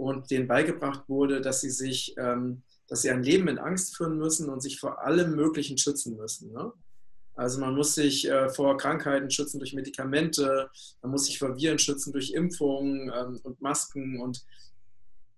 [0.00, 4.16] und denen beigebracht wurde, dass sie sich, ähm, dass sie ein Leben in Angst führen
[4.16, 6.52] müssen und sich vor allem Möglichen schützen müssen.
[6.52, 6.72] Ne?
[7.34, 10.70] Also man muss sich äh, vor Krankheiten schützen durch Medikamente,
[11.02, 14.42] man muss sich vor Viren schützen durch Impfungen ähm, und Masken und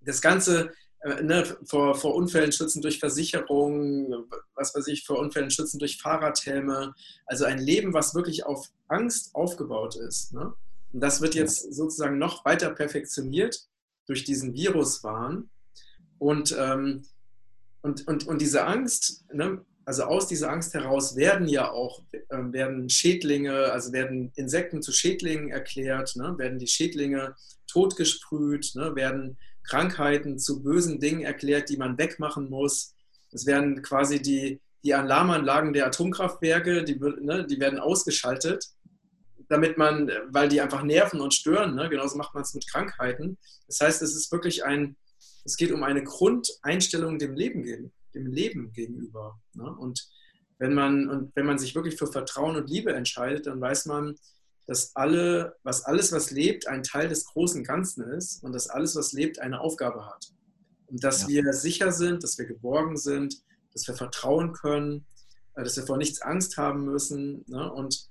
[0.00, 0.70] das Ganze
[1.02, 4.14] äh, ne, vor, vor Unfällen schützen durch Versicherungen,
[4.54, 6.94] was weiß ich, vor Unfällen schützen durch Fahrradhelme.
[7.26, 10.32] Also ein Leben, was wirklich auf Angst aufgebaut ist.
[10.32, 10.52] Ne?
[10.92, 13.68] Und das wird jetzt sozusagen noch weiter perfektioniert
[14.06, 15.50] durch diesen Virus waren.
[16.18, 17.04] Und, ähm,
[17.80, 22.20] und, und, und diese Angst, ne, also aus dieser Angst heraus werden ja auch äh,
[22.30, 27.34] werden Schädlinge, also werden Insekten zu Schädlingen erklärt, ne, werden die Schädlinge
[27.66, 32.94] totgesprüht, ne, werden Krankheiten zu bösen Dingen erklärt, die man wegmachen muss.
[33.30, 38.72] Es werden quasi die, die Alarmanlagen der Atomkraftwerke, die, ne, die werden ausgeschaltet
[39.52, 41.74] damit man, weil die einfach nerven und stören.
[41.74, 41.90] Ne?
[41.90, 43.36] Genauso macht man es mit Krankheiten.
[43.66, 44.96] Das heißt, es ist wirklich ein,
[45.44, 49.38] es geht um eine Grundeinstellung dem Leben, dem Leben gegenüber.
[49.52, 49.64] Ne?
[49.64, 50.08] Und
[50.58, 54.14] wenn man, und wenn man sich wirklich für Vertrauen und Liebe entscheidet, dann weiß man,
[54.72, 58.96] dass alle, was alles, was lebt, ein Teil des großen Ganzen ist und dass alles,
[58.96, 60.32] was lebt, eine Aufgabe hat.
[60.86, 61.28] Und dass ja.
[61.44, 63.36] wir sicher sind, dass wir geborgen sind,
[63.74, 65.04] dass wir vertrauen können,
[65.56, 67.44] äh, dass wir vor nichts Angst haben müssen.
[67.48, 67.70] Ne?
[67.70, 68.08] Und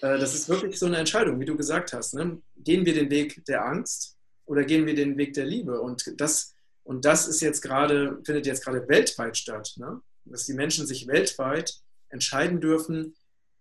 [0.00, 2.14] äh, das ist wirklich so eine Entscheidung, wie du gesagt hast.
[2.14, 2.40] Ne?
[2.56, 5.78] Gehen wir den Weg der Angst oder gehen wir den Weg der Liebe?
[5.78, 6.54] Und das,
[6.84, 10.00] und das ist jetzt gerade, findet jetzt gerade weltweit statt, ne?
[10.24, 13.14] dass die Menschen sich weltweit entscheiden dürfen,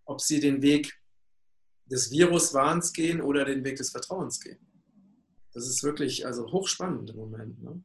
[0.05, 0.98] ob sie den Weg
[1.89, 4.59] des Viruswahns gehen oder den Weg des Vertrauens gehen.
[5.53, 7.61] Das ist wirklich also hochspannend im Moment.
[7.63, 7.81] Ne?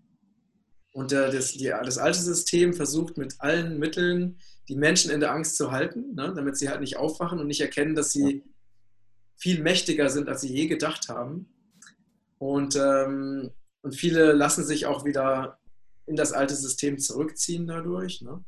[0.92, 4.38] Und äh, das, die, das alte System versucht mit allen Mitteln
[4.68, 7.61] die Menschen in der Angst zu halten, ne, damit sie halt nicht aufwachen und nicht
[7.61, 8.44] erkennen, dass sie
[9.36, 11.52] viel mächtiger sind, als sie je gedacht haben.
[12.38, 13.50] Und, ähm,
[13.82, 15.59] und viele lassen sich auch wieder
[16.07, 18.22] in das alte System zurückziehen dadurch.
[18.22, 18.44] Ne?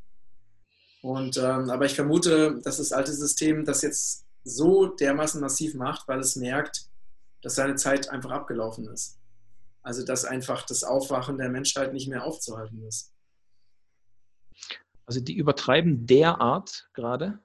[1.02, 6.07] Und, ähm, aber ich vermute, dass das alte System das jetzt so dermaßen massiv macht,
[6.09, 6.86] weil es merkt,
[7.42, 9.18] dass seine Zeit einfach abgelaufen ist.
[9.82, 13.12] Also dass einfach das Aufwachen der Menschheit nicht mehr aufzuhalten ist.
[15.05, 17.38] Also die übertreiben derart gerade.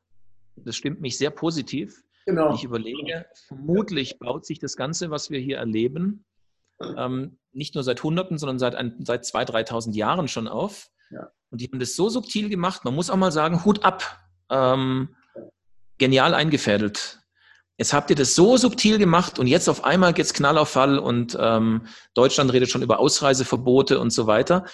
[0.56, 2.04] Das stimmt mich sehr positiv.
[2.26, 2.54] Genau.
[2.54, 6.26] Ich überlege, vermutlich baut sich das Ganze, was wir hier erleben,
[6.97, 10.89] ähm, nicht nur seit Hunderten, sondern seit, ein, seit 2.000, 3.000 Jahren schon auf.
[11.10, 11.32] Ja.
[11.49, 14.20] Und die haben das so subtil gemacht, man muss auch mal sagen, Hut ab.
[14.49, 15.16] Ähm,
[16.02, 17.20] genial eingefädelt.
[17.78, 20.70] Jetzt habt ihr das so subtil gemacht und jetzt auf einmal geht es Knall auf
[20.70, 21.86] Fall und ähm,
[22.16, 24.66] Deutschland redet schon über Ausreiseverbote und so weiter.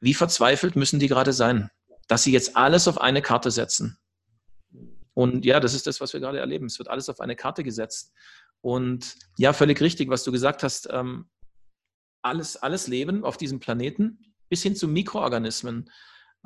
[0.00, 1.70] Wie verzweifelt müssen die gerade sein,
[2.06, 3.98] dass sie jetzt alles auf eine Karte setzen?
[5.12, 6.66] Und ja, das ist das, was wir gerade erleben.
[6.66, 8.12] Es wird alles auf eine Karte gesetzt.
[8.60, 10.88] Und ja, völlig richtig, was du gesagt hast.
[10.92, 11.28] Ähm,
[12.22, 15.90] alles, alles Leben auf diesem Planeten bis hin zu Mikroorganismen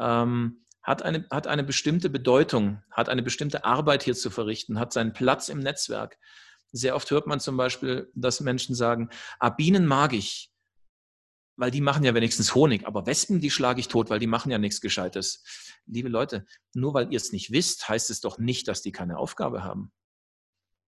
[0.00, 4.92] ähm, hat, eine, hat eine bestimmte Bedeutung, hat eine bestimmte Arbeit hier zu verrichten, hat
[4.92, 6.18] seinen Platz im Netzwerk.
[6.72, 10.50] Sehr oft hört man zum Beispiel, dass Menschen sagen, ah, Bienen mag ich,
[11.56, 14.50] weil die machen ja wenigstens Honig, aber Wespen, die schlage ich tot, weil die machen
[14.50, 15.44] ja nichts Gescheites.
[15.86, 19.18] Liebe Leute, nur weil ihr es nicht wisst, heißt es doch nicht, dass die keine
[19.18, 19.92] Aufgabe haben.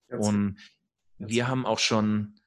[0.09, 0.59] Und
[1.18, 2.40] wir haben auch schon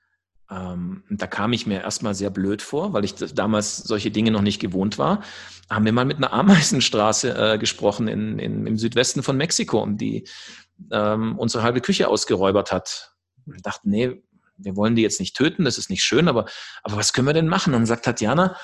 [0.49, 4.41] ähm, da kam ich mir erstmal sehr blöd vor, weil ich damals solche Dinge noch
[4.41, 5.21] nicht gewohnt war.
[5.69, 10.27] Haben wir mal mit einer Ameisenstraße äh, gesprochen in, in, im Südwesten von Mexiko, die
[10.91, 13.13] ähm, unsere halbe Küche ausgeräubert hat.
[13.45, 14.21] Und dachten, nee,
[14.57, 16.45] wir wollen die jetzt nicht töten, das ist nicht schön, aber,
[16.83, 17.73] aber was können wir denn machen?
[17.73, 18.55] Und dann sagt Tatjana,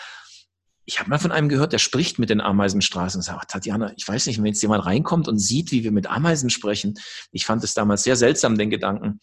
[0.86, 4.08] ich habe mal von einem gehört, der spricht mit den Ameisenstraßen und sagt, Tatjana, ich
[4.08, 6.96] weiß nicht, wenn jetzt jemand reinkommt und sieht, wie wir mit Ameisen sprechen.
[7.32, 9.20] Ich fand es damals sehr seltsam, den Gedanken.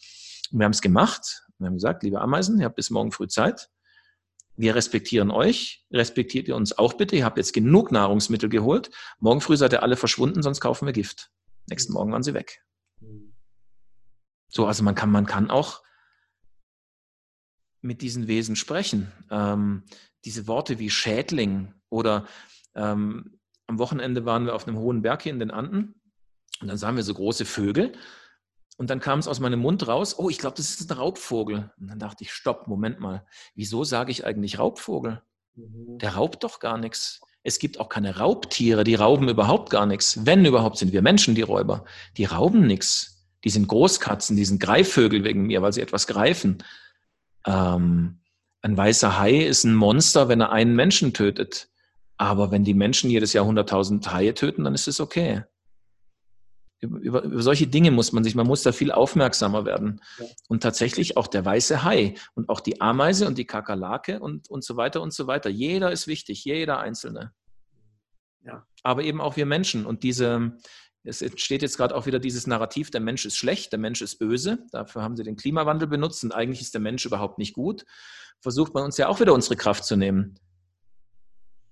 [0.51, 3.69] wir haben es gemacht wir haben gesagt, liebe Ameisen, ihr habt bis morgen früh Zeit.
[4.55, 5.85] Wir respektieren euch.
[5.91, 7.15] Respektiert ihr uns auch bitte?
[7.15, 8.91] Ihr habt jetzt genug Nahrungsmittel geholt.
[9.19, 11.31] Morgen früh seid ihr alle verschwunden, sonst kaufen wir Gift.
[11.69, 12.63] Nächsten Morgen waren sie weg.
[14.49, 15.81] So, also man kann, man kann auch
[17.81, 19.11] mit diesen Wesen sprechen.
[19.29, 19.83] Ähm,
[20.25, 22.27] diese Worte wie Schädling oder
[22.75, 25.95] ähm, am Wochenende waren wir auf einem hohen Berg hier in den Anden
[26.61, 27.93] und dann sahen wir so große Vögel
[28.81, 31.69] und dann kam es aus meinem Mund raus, oh, ich glaube, das ist ein Raubvogel.
[31.79, 33.23] Und dann dachte ich, stopp, Moment mal,
[33.53, 35.21] wieso sage ich eigentlich Raubvogel?
[35.53, 35.99] Mhm.
[35.99, 37.21] Der raubt doch gar nichts.
[37.43, 40.25] Es gibt auch keine Raubtiere, die rauben überhaupt gar nichts.
[40.25, 41.85] Wenn überhaupt sind wir Menschen die Räuber.
[42.17, 43.23] Die rauben nichts.
[43.43, 46.63] Die sind Großkatzen, die sind Greifvögel wegen mir, weil sie etwas greifen.
[47.45, 48.21] Ähm,
[48.63, 51.69] ein weißer Hai ist ein Monster, wenn er einen Menschen tötet.
[52.17, 55.43] Aber wenn die Menschen jedes Jahr 100.000 Haie töten, dann ist es okay
[56.81, 60.01] über, über, solche Dinge muss man sich, man muss da viel aufmerksamer werden.
[60.17, 60.25] Ja.
[60.47, 64.63] Und tatsächlich auch der weiße Hai und auch die Ameise und die Kakerlake und, und
[64.63, 65.49] so weiter und so weiter.
[65.49, 67.33] Jeder ist wichtig, jeder Einzelne.
[68.43, 68.65] Ja.
[68.83, 69.85] Aber eben auch wir Menschen.
[69.85, 70.57] Und diese,
[71.03, 74.17] es entsteht jetzt gerade auch wieder dieses Narrativ, der Mensch ist schlecht, der Mensch ist
[74.17, 74.65] böse.
[74.71, 77.85] Dafür haben sie den Klimawandel benutzt und eigentlich ist der Mensch überhaupt nicht gut.
[78.39, 80.39] Versucht man uns ja auch wieder unsere Kraft zu nehmen.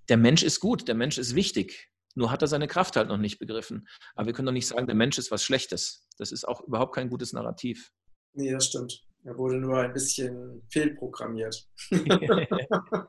[0.08, 1.89] Der Mensch ist gut, der Mensch ist wichtig.
[2.16, 3.88] Nur hat er seine Kraft halt noch nicht begriffen.
[4.16, 6.08] Aber wir können doch nicht sagen, der Mensch ist was Schlechtes.
[6.18, 7.92] Das ist auch überhaupt kein gutes Narrativ.
[8.34, 9.02] Nee, das stimmt.
[9.24, 11.68] Er wurde nur ein bisschen fehlprogrammiert.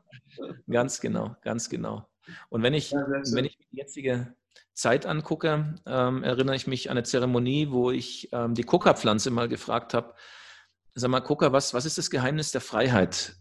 [0.69, 2.07] ganz genau, ganz genau.
[2.49, 4.35] Und wenn ich, ja, wenn ich die jetzige
[4.73, 9.47] Zeit angucke, ähm, erinnere ich mich an eine Zeremonie, wo ich ähm, die Coca-Pflanze mal
[9.47, 10.13] gefragt habe,
[10.93, 13.35] sag mal, Coca, was, was ist das Geheimnis der Freiheit?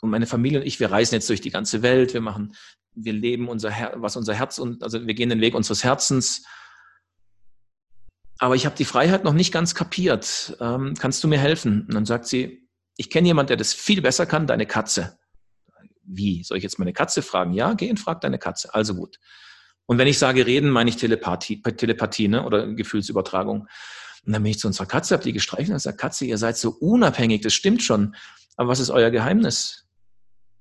[0.00, 2.54] Und meine Familie und ich, wir reisen jetzt durch die ganze Welt, wir machen
[2.96, 6.44] wir leben unser Her was unser Herz und also wir gehen den Weg unseres Herzens.
[8.38, 10.56] Aber ich habe die Freiheit noch nicht ganz kapiert.
[10.60, 11.82] Ähm, kannst du mir helfen?
[11.82, 15.18] Und dann sagt sie, ich kenne jemanden, der das viel besser kann, deine Katze.
[16.02, 16.42] Wie?
[16.42, 17.52] Soll ich jetzt meine Katze fragen?
[17.52, 18.74] Ja, geh und frag deine Katze.
[18.74, 19.18] Also gut.
[19.86, 22.44] Und wenn ich sage reden, meine ich Telepathie, Telepathie ne?
[22.44, 23.68] oder Gefühlsübertragung.
[24.26, 26.56] Und dann bin ich zu unserer Katze, habe die gestreichelt und sagt, Katze, ihr seid
[26.56, 28.16] so unabhängig, das stimmt schon.
[28.56, 29.85] Aber was ist euer Geheimnis?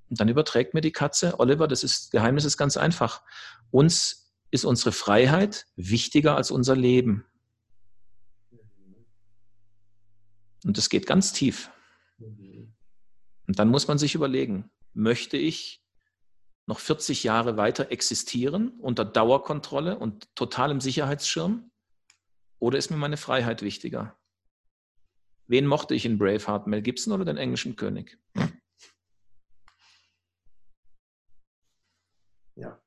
[0.09, 3.23] Und dann überträgt mir die Katze, Oliver, das ist, Geheimnis ist ganz einfach.
[3.71, 7.25] Uns ist unsere Freiheit wichtiger als unser Leben.
[10.63, 11.71] Und das geht ganz tief.
[13.47, 15.83] Und dann muss man sich überlegen, möchte ich
[16.67, 21.71] noch 40 Jahre weiter existieren unter Dauerkontrolle und totalem Sicherheitsschirm?
[22.59, 24.17] Oder ist mir meine Freiheit wichtiger?
[25.47, 28.17] Wen mochte ich in Braveheart, Mel Gibson oder den englischen König?
[32.55, 32.81] Ja.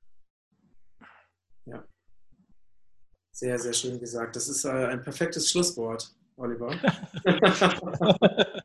[3.39, 4.35] Sehr, sehr schön gesagt.
[4.35, 6.11] Das ist äh, ein perfektes Schlusswort.
[6.39, 6.73] Oliver.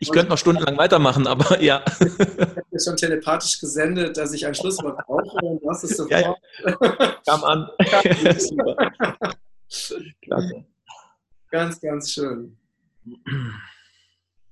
[0.00, 1.84] ich könnte noch stundenlang weitermachen, aber ja.
[2.00, 5.98] Ich habe dir schon telepathisch gesendet, dass ich ein Schlusswort brauche und du hast es
[5.98, 6.22] sofort.
[6.22, 6.34] Ja.
[7.26, 7.68] Kam an.
[10.22, 10.64] Klasse.
[11.50, 12.56] Ganz, ganz schön.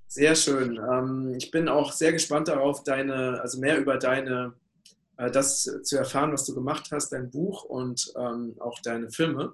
[0.06, 0.76] Sehr schön.
[0.76, 4.52] Ähm, ich bin auch sehr gespannt darauf, deine, also mehr über deine,
[5.20, 9.52] äh, das zu erfahren, was du gemacht hast, dein Buch und ähm, auch deine Filme.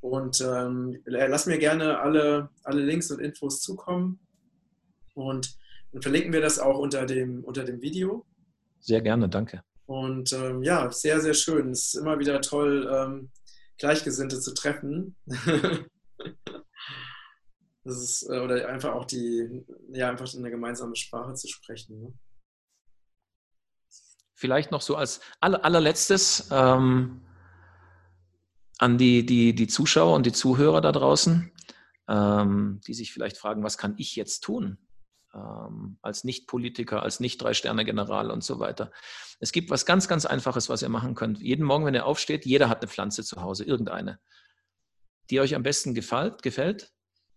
[0.00, 4.20] Und ähm, lass mir gerne alle, alle Links und Infos zukommen.
[5.14, 5.58] Und
[5.92, 8.24] dann verlinken wir das auch unter dem, unter dem Video.
[8.80, 9.62] Sehr gerne, danke.
[9.86, 11.72] Und ähm, ja, sehr, sehr schön.
[11.72, 13.30] Es ist immer wieder toll, ähm,
[13.78, 15.16] Gleichgesinnte zu treffen.
[17.84, 22.00] das ist, äh, oder einfach auch die, ja, einfach eine gemeinsame Sprache zu sprechen.
[22.00, 22.12] Ne?
[24.38, 27.22] Vielleicht noch so als aller, allerletztes ähm,
[28.78, 31.50] an die, die, die Zuschauer und die Zuhörer da draußen,
[32.06, 34.78] ähm, die sich vielleicht fragen, was kann ich jetzt tun?
[35.34, 38.92] Ähm, als Nicht-Politiker, als Nicht-Drei-Sterne-General und so weiter.
[39.40, 41.40] Es gibt was ganz, ganz Einfaches, was ihr machen könnt.
[41.40, 44.20] Jeden Morgen, wenn ihr aufsteht, jeder hat eine Pflanze zu Hause, irgendeine,
[45.30, 46.92] die euch am besten gefällt, gefällt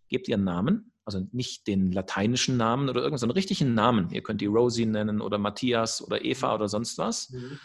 [0.07, 4.09] gebt ihren Namen, also nicht den lateinischen Namen oder irgendeinen, sondern richtigen Namen.
[4.11, 6.55] Ihr könnt die Rosie nennen oder Matthias oder Eva mhm.
[6.55, 7.29] oder sonst was.
[7.31, 7.59] Mhm.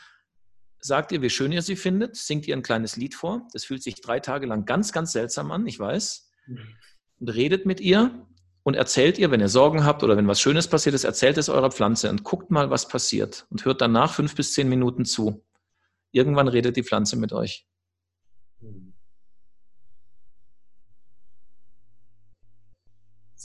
[0.80, 3.46] Sagt ihr, wie schön ihr sie findet, singt ihr ein kleines Lied vor.
[3.52, 6.30] Das fühlt sich drei Tage lang ganz, ganz seltsam an, ich weiß.
[6.46, 6.58] Mhm.
[7.18, 8.26] Und redet mit ihr
[8.62, 11.48] und erzählt ihr, wenn ihr Sorgen habt oder wenn was Schönes passiert ist, erzählt es
[11.48, 15.44] eurer Pflanze und guckt mal, was passiert und hört danach fünf bis zehn Minuten zu.
[16.12, 17.66] Irgendwann redet die Pflanze mit euch.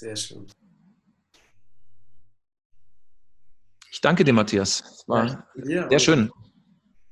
[0.02, 0.48] Sehr schön.
[3.92, 4.82] Ich danke dir, Matthias.
[4.82, 6.32] Das war ja, sehr schön.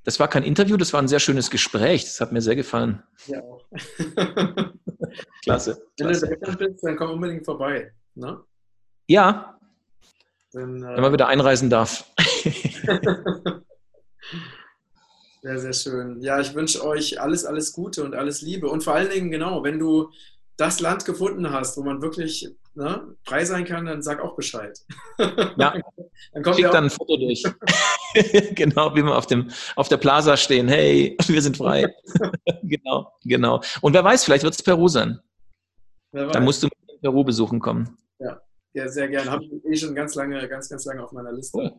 [0.05, 2.05] Das war kein Interview, das war ein sehr schönes Gespräch.
[2.05, 3.03] Das hat mir sehr gefallen.
[3.27, 3.63] Ja auch.
[5.43, 5.79] klasse.
[5.99, 6.25] Wenn klasse.
[6.25, 7.93] du in Deutschland bist, dann komm unbedingt vorbei.
[8.15, 8.43] Ne?
[9.05, 9.59] Ja.
[10.51, 12.11] Dann, äh, Wenn man wieder einreisen darf.
[15.43, 16.23] sehr, sehr schön.
[16.23, 18.67] Ja, ich wünsche euch alles, alles Gute und alles Liebe.
[18.67, 20.09] Und vor allen Dingen, genau, wenn du
[20.57, 24.79] das Land gefunden hast, wo man wirklich ne, frei sein kann, dann sag auch Bescheid.
[25.17, 25.75] Ja,
[26.33, 27.43] dann kommt Schick dann ein Foto durch.
[28.55, 30.67] genau, wie wir auf, dem, auf der Plaza stehen.
[30.67, 31.93] Hey, wir sind frei.
[32.63, 33.61] genau, genau.
[33.81, 35.19] Und wer weiß, vielleicht wird es Peru sein.
[36.11, 36.69] Dann musst du
[37.01, 37.97] Peru besuchen kommen.
[38.17, 38.41] Ja,
[38.73, 39.29] ja sehr gerne.
[39.29, 41.57] Habe ich eh schon ganz lange, ganz, ganz lange auf meiner Liste.
[41.57, 41.73] Cool.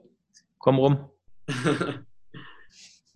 [0.59, 1.11] Komm rum.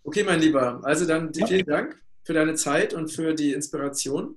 [0.02, 0.80] okay, mein Lieber.
[0.82, 4.36] Also dann vielen Dank für deine Zeit und für die Inspiration.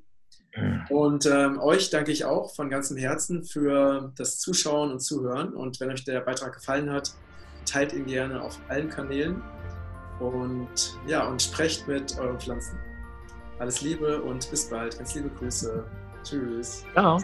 [0.90, 5.54] Und ähm, euch danke ich auch von ganzem Herzen für das Zuschauen und Zuhören.
[5.54, 7.14] Und wenn euch der Beitrag gefallen hat,
[7.66, 9.42] teilt ihn gerne auf allen Kanälen
[10.20, 12.80] und ja, und sprecht mit euren Pflanzen.
[13.60, 14.98] Alles Liebe und bis bald.
[14.98, 15.84] Ganz liebe Grüße.
[16.24, 16.84] Tschüss.
[16.94, 17.20] Ciao.